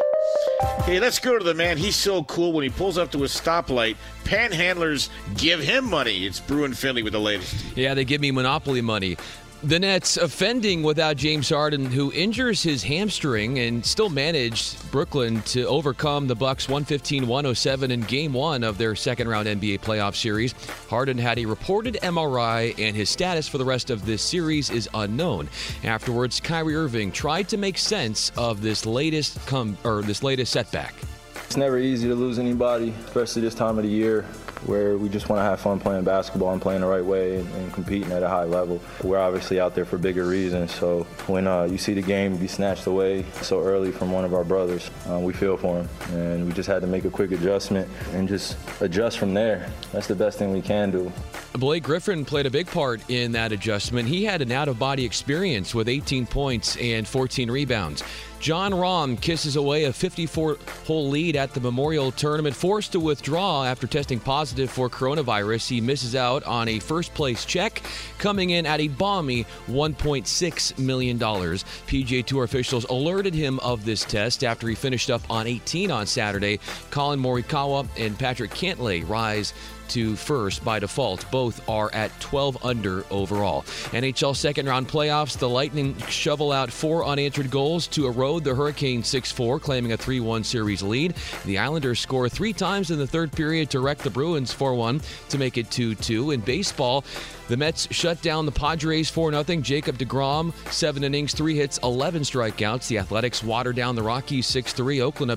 [0.83, 1.77] Hey, let's go to the man.
[1.77, 3.95] He's so cool when he pulls up to a stoplight.
[4.23, 6.25] Panhandlers give him money.
[6.25, 7.77] It's Brian Finley with the latest.
[7.77, 9.17] Yeah, they give me monopoly money.
[9.61, 15.65] The Nets offending without James Harden, who injures his hamstring and still managed Brooklyn to
[15.65, 20.53] overcome the Bucks 115-107 in Game One of their second-round NBA playoff series.
[20.89, 24.87] Harden had a reported MRI, and his status for the rest of this series is
[24.93, 25.49] unknown.
[25.83, 30.95] Afterwards, Kyrie Irving tried to make sense of this latest come or this latest setback.
[31.35, 34.25] It's never easy to lose anybody, especially this time of the year
[34.65, 37.49] where we just want to have fun playing basketball and playing the right way and,
[37.55, 38.81] and, competing at a high level.
[39.03, 40.73] We're obviously out there for bigger reasons.
[40.73, 44.33] So when uh, you see the game be snatched away so early from one of
[44.33, 45.89] our brothers, uh, we feel for him.
[46.13, 49.69] And we just had to make a quick adjustment and just adjust from there.
[49.91, 51.11] That's the best thing we can do.
[51.59, 54.07] Blake Griffin played a big part in that adjustment.
[54.07, 58.03] He had an out of body experience with 18 points and 14 rebounds.
[58.39, 63.65] Jon Rahm kisses away a 54 hole lead at the Memorial Tournament, forced to withdraw
[63.65, 65.67] after testing positive for coronavirus.
[65.67, 67.83] He misses out on a first place check,
[68.17, 71.19] coming in at a balmy $1.6 million.
[71.19, 76.07] PGA Tour officials alerted him of this test after he finished up on 18 on
[76.07, 76.59] Saturday.
[76.91, 79.53] Collin Morikawa and Patrick Cantlay rise
[79.89, 81.29] to first by default.
[81.31, 83.63] Both are at 12 under overall.
[83.91, 85.37] NHL second round playoffs.
[85.37, 89.97] The Lightning shovel out four unanswered goals to erode the Hurricanes 6 4, claiming a
[89.97, 91.15] 3 1 series lead.
[91.45, 95.01] The Islanders score three times in the third period to wreck the Bruins 4 1
[95.29, 96.31] to make it 2 2.
[96.31, 97.03] In baseball,
[97.47, 99.61] the Mets shut down the Padres 4 0.
[99.61, 102.87] Jacob DeGrom, seven innings, three hits, 11 strikeouts.
[102.87, 105.01] The Athletics water down the Rockies 6 3.
[105.01, 105.31] Oakland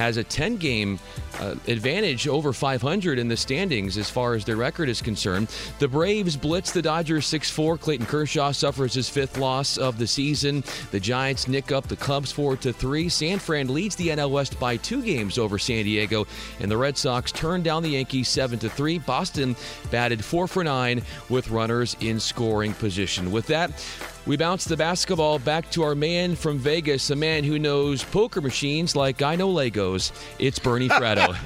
[0.00, 0.98] has a 10 game
[1.38, 5.48] uh, advantage over 500 in the standings as far as their record is concerned.
[5.78, 7.78] The Braves blitz the Dodgers 6 4.
[7.78, 10.64] Clayton Kershaw suffers his fifth loss of the season.
[10.90, 13.08] The Giants nick up the Cubs 4 3.
[13.08, 16.26] San Fran leads the NL West by two games over San Diego,
[16.60, 18.98] and the Red Sox turn down the Yankees 7 3.
[18.98, 19.54] Boston
[19.90, 23.30] batted 4 for 9 with runners in scoring position.
[23.30, 23.70] With that,
[24.26, 28.40] we bounce the basketball back to our man from Vegas, a man who knows poker
[28.40, 30.12] machines like I know Legos.
[30.38, 31.36] It's Bernie Fratto.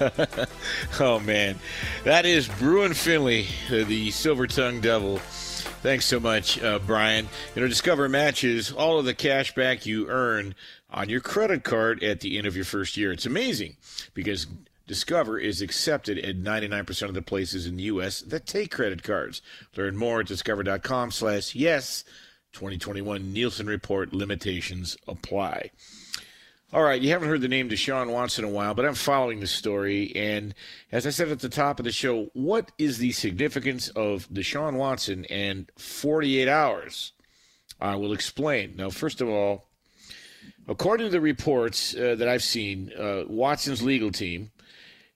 [1.00, 1.58] oh, man.
[2.04, 5.18] That is Brian Finley, the silver tongued devil.
[5.82, 7.28] Thanks so much, uh, Brian.
[7.54, 10.54] You know, discover matches all of the cash back you earn
[10.90, 13.12] on your credit card at the end of your first year.
[13.12, 13.76] It's amazing
[14.14, 14.46] because
[14.90, 18.22] Discover is accepted at 99% of the places in the U.S.
[18.22, 19.40] that take credit cards.
[19.76, 22.02] Learn more at discover.com slash yes.
[22.54, 25.70] 2021 Nilson Report limitations apply.
[26.72, 29.38] All right, you haven't heard the name Deshaun Watson in a while, but I'm following
[29.38, 30.10] the story.
[30.16, 30.56] And
[30.90, 34.74] as I said at the top of the show, what is the significance of Deshaun
[34.74, 37.12] Watson and 48 hours?
[37.80, 38.74] I will explain.
[38.74, 39.68] Now, first of all,
[40.66, 44.50] according to the reports uh, that I've seen, uh, Watson's legal team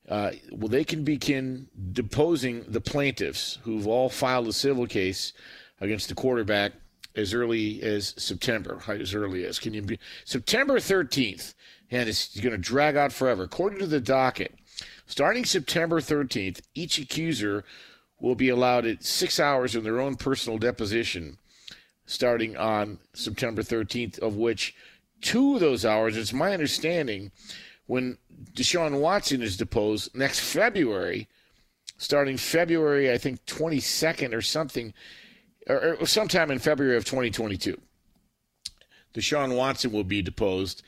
[0.09, 5.33] uh, well, they can begin deposing the plaintiffs who've all filed a civil case
[5.81, 6.73] against the quarterback
[7.17, 8.81] as early as September.
[8.87, 11.55] As early as can you be September 13th,
[11.91, 13.45] and it's going to drag out forever.
[13.45, 14.55] According to the docket,
[15.07, 17.65] starting September 13th, each accuser
[18.21, 21.39] will be allowed at six hours in their own personal deposition,
[22.07, 24.75] starting on September 13th, of which
[25.21, 27.31] two of those hours, it's my understanding,
[27.87, 28.19] when
[28.55, 31.29] Deshaun Watson is deposed next February,
[31.97, 34.95] starting February, I think 22nd or something,
[35.69, 37.81] or, or sometime in February of 2022.
[39.15, 40.83] Deshaun Watson will be deposed.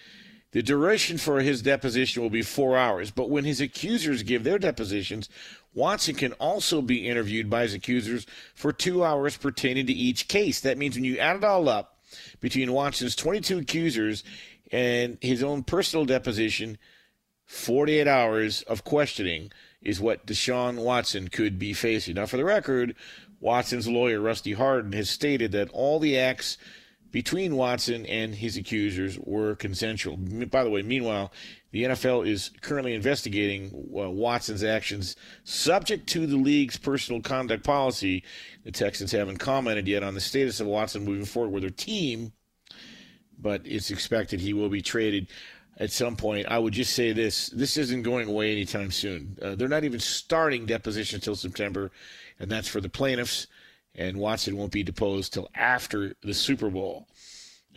[0.53, 4.59] The duration for his deposition will be four hours, but when his accusers give their
[4.59, 5.29] depositions,
[5.75, 10.61] Watson can also be interviewed by his accusers for two hours pertaining to each case.
[10.61, 11.99] That means when you add it all up
[12.41, 14.25] between Watson's 22 accusers
[14.73, 16.79] and his own personal deposition,
[17.47, 22.17] 48 hours of questioning is what Deshaun Watson could be facing.
[22.17, 22.95] Now, for the record,
[23.41, 26.59] Watson's lawyer, Rusty Hardin, has stated that all the acts
[27.13, 30.17] between Watson and his accusers were consensual.
[30.17, 31.33] By the way, meanwhile,
[31.71, 38.25] the NFL is currently investigating uh, Watson's actions subject to the league's personal conduct policy.
[38.65, 42.33] The Texans haven't commented yet on the status of Watson moving forward with their team,
[43.39, 45.29] but it's expected he will be traded
[45.79, 46.47] at some point.
[46.49, 49.37] I would just say this this isn't going away anytime soon.
[49.41, 51.91] Uh, they're not even starting deposition until September,
[52.39, 53.47] and that's for the plaintiffs.
[53.95, 57.09] And Watson won't be deposed till after the Super Bowl.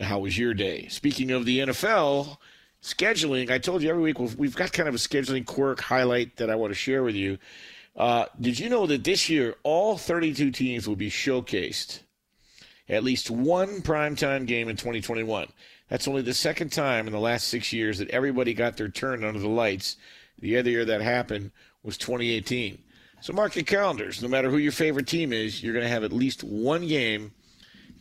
[0.01, 0.87] How was your day?
[0.89, 2.37] Speaking of the NFL,
[2.81, 6.49] scheduling, I told you every week we've got kind of a scheduling quirk highlight that
[6.49, 7.37] I want to share with you.
[7.95, 11.99] Uh, did you know that this year all 32 teams will be showcased
[12.87, 15.47] at least one primetime game in 2021?
[15.89, 19.23] That's only the second time in the last six years that everybody got their turn
[19.23, 19.97] under the lights.
[20.39, 21.51] The other year that happened
[21.83, 22.77] was 2018.
[23.21, 24.21] So mark your calendars.
[24.21, 27.33] No matter who your favorite team is, you're going to have at least one game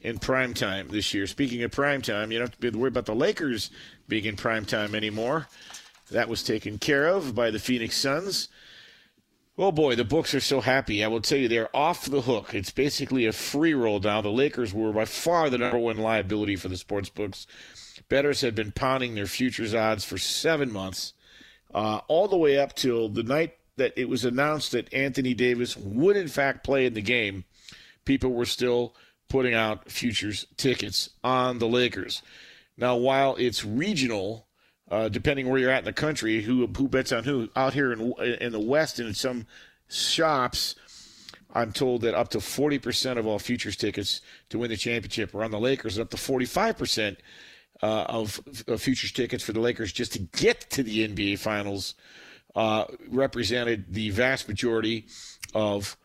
[0.03, 1.27] in prime time this year.
[1.27, 3.71] Speaking of prime time, you don't have to be worried about the Lakers
[4.07, 5.49] being in prime time anymore.
[6.11, 8.49] That was taken care of by the Phoenix Suns.
[9.61, 11.03] Oh boy, the books are so happy.
[11.03, 12.55] I will tell you, they're off the hook.
[12.55, 14.21] It's basically a free roll now.
[14.21, 17.49] The Lakers were by far the number one liability for the sports books.
[18.09, 21.15] Bettors had been pounding their futures odds for seven months,
[21.75, 25.77] uh, all the way up till the night that it was announced that Anthony Davis
[25.77, 27.45] would, in fact, play in the game.
[28.05, 28.95] People were still
[29.29, 32.23] putting out futures tickets on the Lakers.
[32.77, 34.47] Now, while it's regional,
[34.91, 37.49] uh, depending where you're at in the country, who who bets on who?
[37.57, 39.47] Out here in in the West and in some
[39.89, 40.75] shops,
[41.55, 44.21] I'm told that up to 40% of all futures tickets
[44.51, 47.17] to win the championship are on the Lakers, and up to 45%
[47.83, 48.41] uh, of,
[48.79, 51.95] futures tickets for the Lakers just to get to the NBA Finals
[52.55, 55.07] uh, represented the vast majority
[55.55, 55.97] of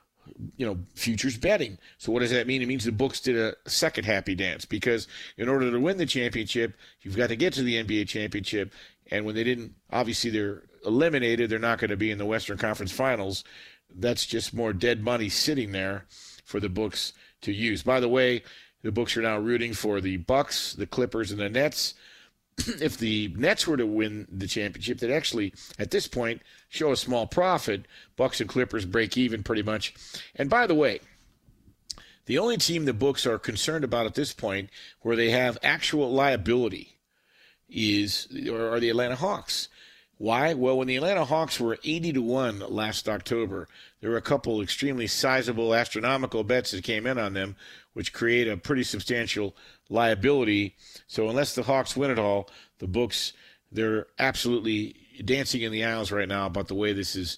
[0.56, 1.78] you know futures betting.
[1.98, 2.62] So what does that mean?
[2.62, 5.08] It means the books did a second happy dance because
[5.38, 8.74] in order to win the championship, you've got to get to the NBA championship.
[9.12, 11.50] And when they didn't, obviously they're eliminated.
[11.50, 13.44] They're not going to be in the Western Conference Finals.
[13.94, 16.06] That's just more dead money sitting there
[16.46, 17.84] for the books to use.
[17.84, 18.44] By the way,
[18.84, 21.96] the books are now rooting for the Bucks, the Clippers, and the Nets.
[22.82, 26.98] if the Nets were to win the championship, they'd actually, at this point, show a
[26.98, 27.86] small profit.
[28.16, 29.94] Bucks and Clippers break even pretty much.
[30.36, 31.00] And by the way,
[32.26, 34.70] the only team the books are concerned about at this point,
[35.02, 36.98] where they have actual liability,
[37.70, 39.70] is or are the Atlanta Hawks.
[40.18, 40.54] Why?
[40.54, 43.68] Well, when the Atlanta Hawks were 80 to 1 last October,
[44.00, 47.56] there were a couple extremely sizable astronomical bets that came in on them,
[47.94, 49.56] which create a pretty substantial
[49.89, 50.76] liability.
[51.08, 53.34] So unless the Hawks win it all, the books
[53.72, 57.38] they're absolutely dancing in the aisles right now about the way this is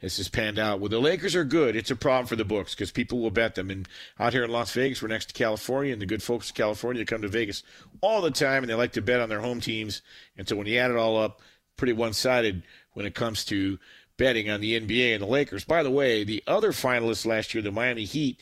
[0.00, 0.78] this is panned out.
[0.78, 1.74] Well, the Lakers are good.
[1.74, 3.70] It's a problem for the books because people will bet them.
[3.70, 3.88] And
[4.20, 7.06] out here in Las Vegas, we're next to California, and the good folks of California
[7.06, 7.62] come to Vegas
[8.02, 10.02] all the time, and they like to bet on their home teams.
[10.36, 11.40] And so when you add it all up,
[11.78, 13.78] pretty one-sided when it comes to
[14.18, 15.64] betting on the NBA and the Lakers.
[15.64, 18.40] By the way, the other finalists last year, the Miami Heat,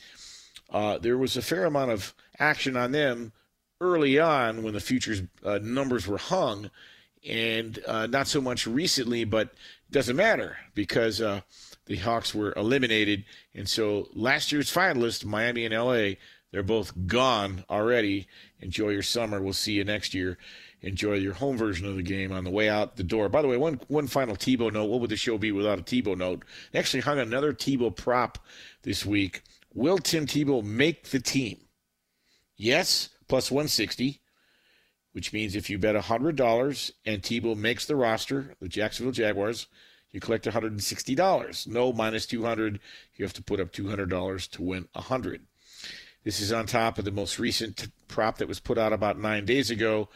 [0.74, 3.32] uh, there was a fair amount of action on them
[3.80, 6.68] early on when the futures uh, numbers were hung,
[7.26, 11.40] and uh, not so much recently, but it doesn't matter because uh,
[11.86, 13.24] the Hawks were eliminated.
[13.54, 16.16] And so last year's finalists, Miami and LA,
[16.50, 18.26] they're both gone already.
[18.60, 19.40] Enjoy your summer.
[19.40, 20.38] We'll see you next year.
[20.82, 23.28] Enjoy your home version of the game on the way out the door.
[23.28, 24.86] By the way, one one final Tebow note.
[24.86, 26.44] What would the show be without a Tebow note?
[26.72, 28.38] They actually hung another Tebow prop
[28.82, 29.42] this week.
[29.74, 31.58] Will Tim Tebow make the team?
[32.56, 34.20] Yes, plus 160,
[35.12, 39.66] which means if you bet $100 and Tebow makes the roster, the Jacksonville Jaguars,
[40.12, 41.66] you collect $160.
[41.66, 42.78] No, minus 200.
[43.16, 45.42] You have to put up $200 to win 100.
[46.22, 49.44] This is on top of the most recent prop that was put out about nine
[49.44, 50.08] days ago.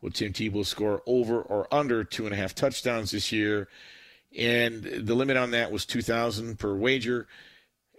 [0.00, 3.68] Will Tim Tebow score over or under two and a half touchdowns this year?
[4.36, 7.28] And the limit on that was 2000 per wager.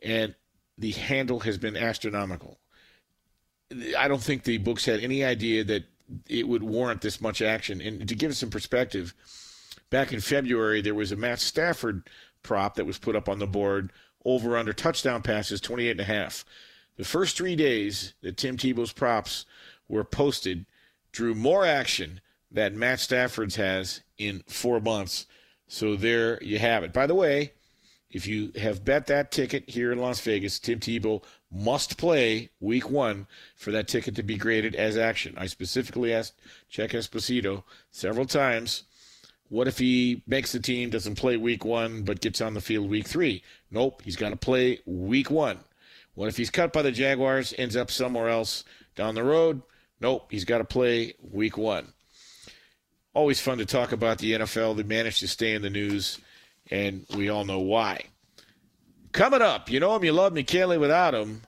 [0.03, 0.35] And
[0.77, 2.59] the handle has been astronomical.
[3.97, 5.85] I don't think the books had any idea that
[6.27, 7.81] it would warrant this much action.
[7.81, 9.13] And to give it some perspective,
[9.89, 12.07] back in February, there was a Matt Stafford
[12.43, 13.91] prop that was put up on the board
[14.23, 16.45] over under touchdown passes 28 and a half.
[16.97, 19.45] The first three days that Tim Tebow's props
[19.87, 20.65] were posted
[21.11, 22.21] drew more action
[22.51, 25.25] than Matt Stafford's has in four months.
[25.67, 26.93] So there you have it.
[26.93, 27.53] By the way,
[28.15, 32.89] if you have bet that ticket here in Las Vegas, Tim Tebow must play week
[32.89, 35.33] one for that ticket to be graded as action.
[35.37, 36.39] I specifically asked
[36.69, 38.83] Jack Esposito several times
[39.49, 42.89] what if he makes the team, doesn't play week one, but gets on the field
[42.89, 43.43] week three?
[43.69, 45.59] Nope, he's got to play week one.
[46.13, 48.63] What if he's cut by the Jaguars, ends up somewhere else
[48.95, 49.61] down the road?
[49.99, 51.91] Nope, he's got to play week one.
[53.13, 54.77] Always fun to talk about the NFL.
[54.77, 56.19] They managed to stay in the news,
[56.71, 58.05] and we all know why.
[59.11, 61.41] Coming up, you know him, you love me, can't without him.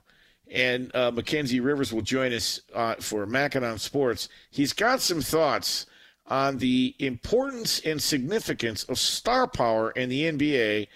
[0.50, 4.28] And uh, Mackenzie Rivers will join us uh, for Mackinon Sports.
[4.50, 5.84] He's got some thoughts
[6.26, 10.88] on the importance and significance of star power in the NBA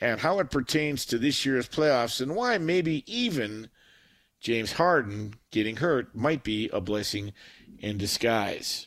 [0.00, 3.68] and how it pertains to this year's playoffs and why maybe even
[4.40, 7.32] James Harden getting hurt might be a blessing
[7.78, 8.86] in disguise.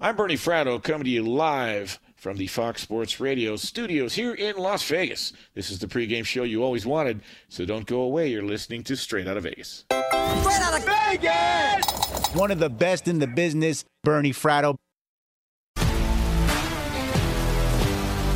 [0.00, 4.56] I'm Bernie Fratto coming to you live from the Fox Sports Radio studios here in
[4.58, 5.32] Las Vegas.
[5.54, 8.28] This is the pregame show you always wanted, so don't go away.
[8.28, 9.86] You're listening to Straight Out of Vegas.
[9.88, 12.34] Straight Out of Vegas!
[12.34, 14.76] One of the best in the business, Bernie Fratto.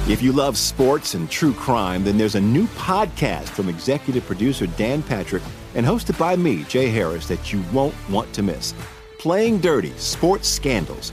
[0.08, 4.66] If you love sports and true crime, then there's a new podcast from executive producer
[4.66, 5.42] Dan Patrick
[5.74, 8.72] and hosted by me, Jay Harris, that you won't want to miss.
[9.18, 11.12] Playing Dirty Sports Scandals.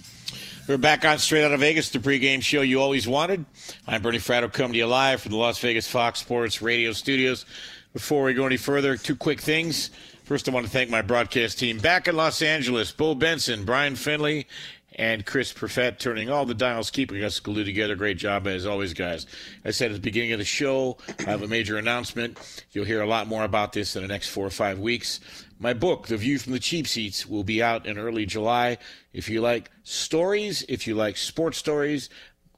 [0.71, 3.43] We're back on Straight Out of Vegas, the pregame show you always wanted.
[3.85, 7.45] I'm Bernie Fratto coming to you live from the Las Vegas Fox Sports Radio studios.
[7.91, 9.89] Before we go any further, two quick things.
[10.23, 13.97] First, I want to thank my broadcast team back in Los Angeles Bo Benson, Brian
[13.97, 14.47] Finley,
[14.95, 17.95] and Chris Perfett turning all the dials, keeping us glued together.
[17.95, 19.25] Great job, as always, guys.
[19.65, 22.65] I said at the beginning of the show, I have a major announcement.
[22.71, 25.19] You'll hear a lot more about this in the next four or five weeks.
[25.61, 28.79] My book, The View from the Cheap Seats, will be out in early July.
[29.13, 32.09] If you like stories, if you like sports stories,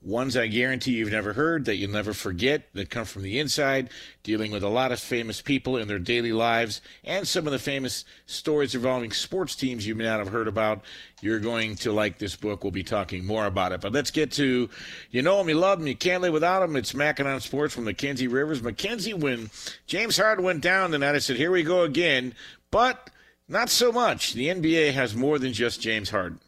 [0.01, 3.89] ones I guarantee you've never heard, that you'll never forget, that come from the inside,
[4.23, 7.59] dealing with a lot of famous people in their daily lives, and some of the
[7.59, 10.81] famous stories involving sports teams you may not have heard about.
[11.21, 12.63] You're going to like this book.
[12.63, 13.81] We'll be talking more about it.
[13.81, 14.69] But let's get to,
[15.11, 16.77] you know him, you love him, you can't live without him.
[16.77, 18.63] It's Mackinon Sports from Mackenzie Rivers.
[18.63, 19.49] Mackenzie, when
[19.87, 22.33] James Harden went down tonight, I said, here we go again.
[22.73, 23.11] But
[23.47, 24.33] not so much.
[24.33, 26.39] The NBA has more than just James Harden.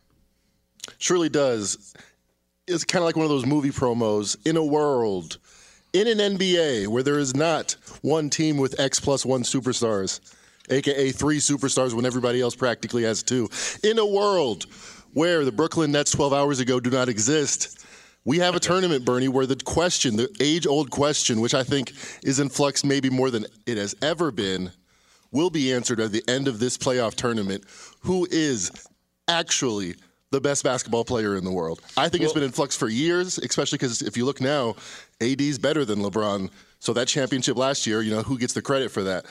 [0.97, 1.93] Surely does.
[2.67, 4.35] It's kind of like one of those movie promos.
[4.43, 5.37] In a world,
[5.93, 10.19] in an NBA where there is not one team with X plus one superstars,
[10.71, 13.47] aka three superstars when everybody else practically has two.
[13.83, 14.65] In a world
[15.13, 17.85] where the Brooklyn Nets 12 hours ago do not exist,
[18.23, 21.93] we have a tournament, Bernie, where the question, the age old question, which I think
[22.23, 24.71] is in flux maybe more than it has ever been,
[25.35, 27.63] will be answered at the end of this playoff tournament.
[28.01, 28.71] Who is
[29.27, 29.95] actually
[30.31, 31.81] the best basketball player in the world?
[31.97, 34.75] I think well, it's been in flux for years, especially because if you look now,
[35.21, 36.49] AD's better than LeBron.
[36.79, 39.25] So that championship last year, you know, who gets the credit for that?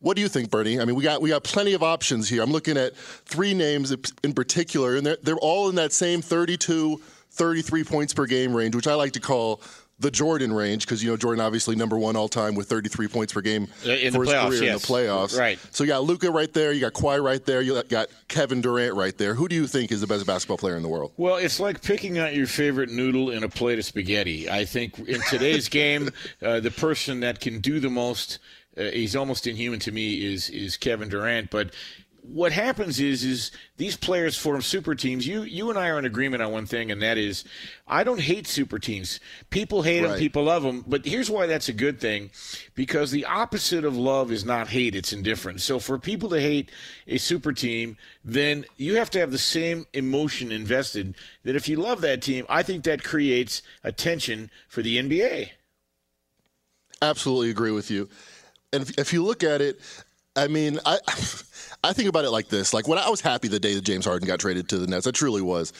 [0.00, 0.80] What do you think, Bernie?
[0.80, 2.42] I mean, we got we got plenty of options here.
[2.42, 3.94] I'm looking at three names
[4.24, 7.00] in particular, and they're, they're all in that same 32,
[7.30, 9.60] 33 points per game range, which I like to call
[10.02, 13.32] the Jordan range because you know Jordan obviously number one all time with 33 points
[13.32, 14.88] per game in for his playoffs, career yes.
[14.88, 15.38] in the playoffs.
[15.38, 15.58] Right.
[15.70, 18.94] So you got Luka right there, you got Kawhi right there, you got Kevin Durant
[18.94, 19.34] right there.
[19.34, 21.12] Who do you think is the best basketball player in the world?
[21.16, 24.50] Well, it's like picking out your favorite noodle in a plate of spaghetti.
[24.50, 26.10] I think in today's game,
[26.42, 28.38] uh, the person that can do the most.
[28.74, 31.74] Uh, he's almost inhuman to me is is Kevin Durant, but
[32.22, 35.26] what happens is is these players form super teams.
[35.26, 37.44] You you and I are in agreement on one thing, and that is
[37.86, 39.18] I don't hate super teams.
[39.50, 40.10] People hate right.
[40.10, 40.84] them, people love them.
[40.86, 42.30] But here's why that's a good thing,
[42.74, 45.64] because the opposite of love is not hate; it's indifference.
[45.64, 46.70] So for people to hate
[47.08, 51.16] a super team, then you have to have the same emotion invested.
[51.42, 55.50] That if you love that team, I think that creates attention for the NBA.
[57.02, 58.08] Absolutely agree with you.
[58.72, 59.80] And if, if you look at it,
[60.36, 60.98] I mean, I
[61.84, 62.72] I think about it like this.
[62.72, 65.06] Like when I was happy the day that James Harden got traded to the Nets,
[65.06, 65.72] I truly was.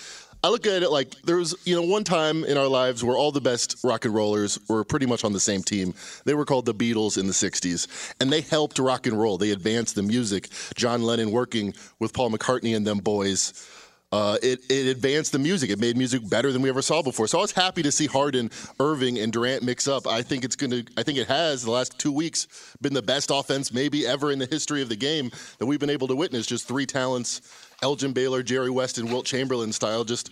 [0.44, 3.16] I look at it like there was, you know, one time in our lives where
[3.16, 5.94] all the best rock and rollers were pretty much on the same team.
[6.24, 9.38] They were called the Beatles in the 60s, and they helped rock and roll.
[9.38, 10.48] They advanced the music.
[10.74, 13.53] John Lennon working with Paul McCartney and them boys
[14.12, 15.70] uh, it, it advanced the music.
[15.70, 17.26] It made music better than we ever saw before.
[17.26, 20.06] So I was happy to see Harden, Irving, and Durant mix up.
[20.06, 20.84] I think it's going to.
[20.98, 22.46] I think it has the last two weeks
[22.82, 25.90] been the best offense maybe ever in the history of the game that we've been
[25.90, 26.46] able to witness.
[26.46, 27.40] Just three talents:
[27.82, 30.04] Elgin Baylor, Jerry West, and Wilt Chamberlain style.
[30.04, 30.30] Just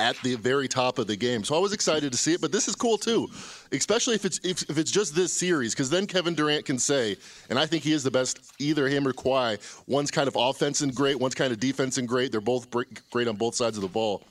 [0.00, 1.44] at the very top of the game.
[1.44, 3.28] So I was excited to see it, but this is cool too,
[3.70, 7.16] especially if it's if, if it's just this series, because then Kevin Durant can say,
[7.50, 9.58] and I think he is the best, either him or Kawhi.
[9.86, 12.32] One's kind of offense and great, one's kind of defense and great.
[12.32, 14.22] They're both great on both sides of the ball.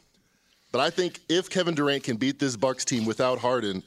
[0.71, 3.83] But I think if Kevin Durant can beat this Bucks team without Harden,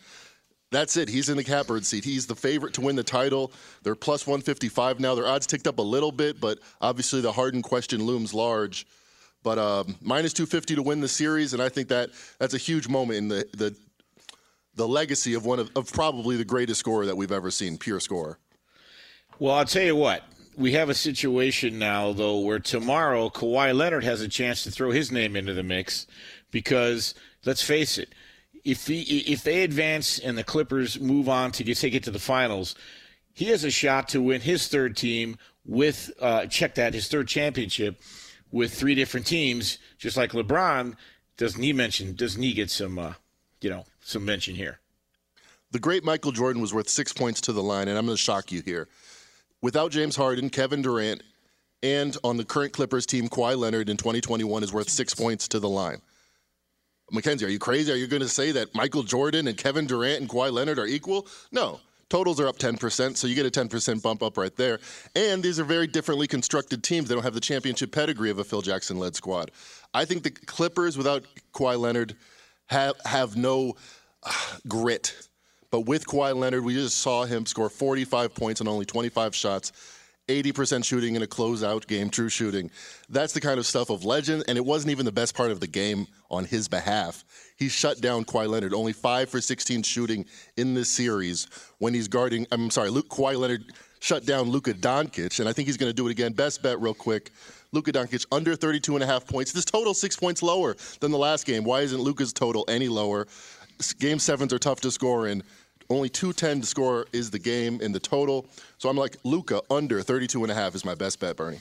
[0.70, 1.08] that's it.
[1.08, 2.04] He's in the catbird seat.
[2.04, 3.52] He's the favorite to win the title.
[3.82, 5.14] They're plus 155 now.
[5.14, 8.86] Their odds ticked up a little bit, but obviously the Harden question looms large.
[9.42, 12.88] But um, minus 250 to win the series, and I think that that's a huge
[12.88, 13.76] moment in the the,
[14.76, 18.00] the legacy of one of, of probably the greatest scorer that we've ever seen, pure
[18.00, 18.38] scorer.
[19.38, 20.22] Well, I'll tell you what.
[20.56, 24.90] We have a situation now, though, where tomorrow Kawhi Leonard has a chance to throw
[24.90, 26.06] his name into the mix
[26.50, 27.14] because,
[27.46, 28.10] let's face it,
[28.62, 32.10] if he, if they advance and the Clippers move on to get, take it to
[32.10, 32.74] the finals,
[33.32, 37.28] he has a shot to win his third team with uh, check that his third
[37.28, 38.00] championship
[38.52, 40.94] with three different teams, just like LeBron,
[41.36, 42.14] doesn't he mention?
[42.14, 43.14] Doesn't he get some, uh,
[43.60, 44.78] you know, some mention here?
[45.72, 48.22] The great Michael Jordan was worth six points to the line, and I'm going to
[48.22, 48.88] shock you here.
[49.62, 51.22] Without James Harden, Kevin Durant,
[51.82, 55.58] and on the current Clippers team, Kawhi Leonard in 2021 is worth six points to
[55.58, 56.02] the line.
[57.10, 57.90] Mackenzie, are you crazy?
[57.90, 60.86] Are you going to say that Michael Jordan and Kevin Durant and Kawhi Leonard are
[60.86, 61.26] equal?
[61.50, 61.80] No.
[62.12, 64.80] Totals are up 10%, so you get a 10% bump up right there.
[65.16, 67.08] And these are very differently constructed teams.
[67.08, 69.50] They don't have the championship pedigree of a Phil Jackson led squad.
[69.94, 72.14] I think the Clippers without Kawhi Leonard
[72.66, 73.76] have, have no
[74.24, 74.30] uh,
[74.68, 75.26] grit.
[75.70, 79.72] But with Kawhi Leonard, we just saw him score 45 points on only 25 shots.
[80.28, 82.70] 80% shooting in a closeout game, true shooting.
[83.08, 85.60] That's the kind of stuff of legend, and it wasn't even the best part of
[85.60, 87.24] the game on his behalf.
[87.56, 90.24] He shut down Kawhi Leonard, only 5 for 16 shooting
[90.56, 91.48] in this series
[91.78, 95.66] when he's guarding, I'm sorry, Luke Kawhi Leonard shut down Luka Doncic, and I think
[95.66, 96.32] he's going to do it again.
[96.32, 97.30] Best bet, real quick.
[97.72, 99.52] Luka Doncic under 32 and a half points.
[99.52, 101.64] This total six points lower than the last game.
[101.64, 103.26] Why isn't Luka's total any lower?
[103.98, 105.42] Game sevens are tough to score in.
[105.92, 108.46] Only 210 to score is the game in the total.
[108.78, 111.60] So I'm like, Luka under 32 and a half is my best bet, Bernie.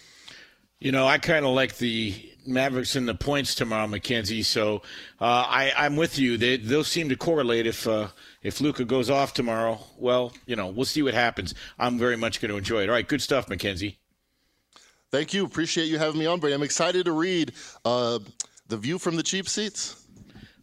[0.79, 2.15] You know, I kind of like the
[2.45, 4.41] Mavericks in the points tomorrow, Mackenzie.
[4.41, 4.77] So
[5.19, 6.37] uh, I, I'm with you.
[6.37, 8.07] They, they'll seem to correlate if uh,
[8.41, 9.79] if Luka goes off tomorrow.
[9.97, 11.53] Well, you know, we'll see what happens.
[11.77, 12.89] I'm very much going to enjoy it.
[12.89, 13.99] All right, good stuff, Mackenzie.
[15.11, 15.45] Thank you.
[15.45, 16.53] Appreciate you having me on, Bernie.
[16.53, 17.51] I'm excited to read
[17.85, 18.17] uh,
[18.67, 20.03] the view from the cheap seats.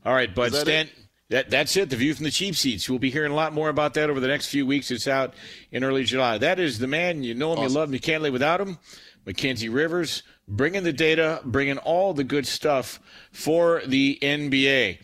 [0.04, 0.52] All right, bud.
[0.52, 0.88] Stand.
[0.88, 1.07] It?
[1.30, 1.90] That, that's it.
[1.90, 2.88] The view from the cheap seats.
[2.88, 4.90] We'll be hearing a lot more about that over the next few weeks.
[4.90, 5.34] It's out
[5.70, 6.38] in early July.
[6.38, 7.22] That is the man.
[7.22, 7.72] You know him, awesome.
[7.72, 8.78] you love him, you can't live without him.
[9.26, 12.98] Mackenzie Rivers, bringing the data, bringing all the good stuff
[13.30, 14.98] for the NBA.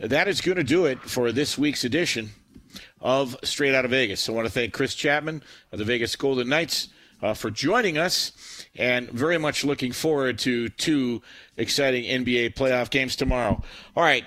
[0.00, 2.30] that is going to do it for this week's edition
[3.00, 4.20] of Straight Out of Vegas.
[4.20, 6.88] So I want to thank Chris Chapman of the Vegas Golden Knights
[7.22, 11.22] uh, for joining us and very much looking forward to two
[11.56, 13.62] exciting NBA playoff games tomorrow.
[13.96, 14.24] All right,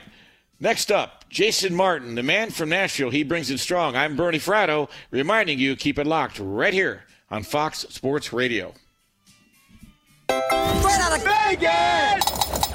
[0.59, 3.09] next up, Jason Martin, the man from Nashville.
[3.09, 3.95] He brings it strong.
[3.95, 8.73] I'm Bernie Fratto, reminding you keep it locked right here on Fox Sports Radio.
[10.29, 12.74] Straight out of Vegas!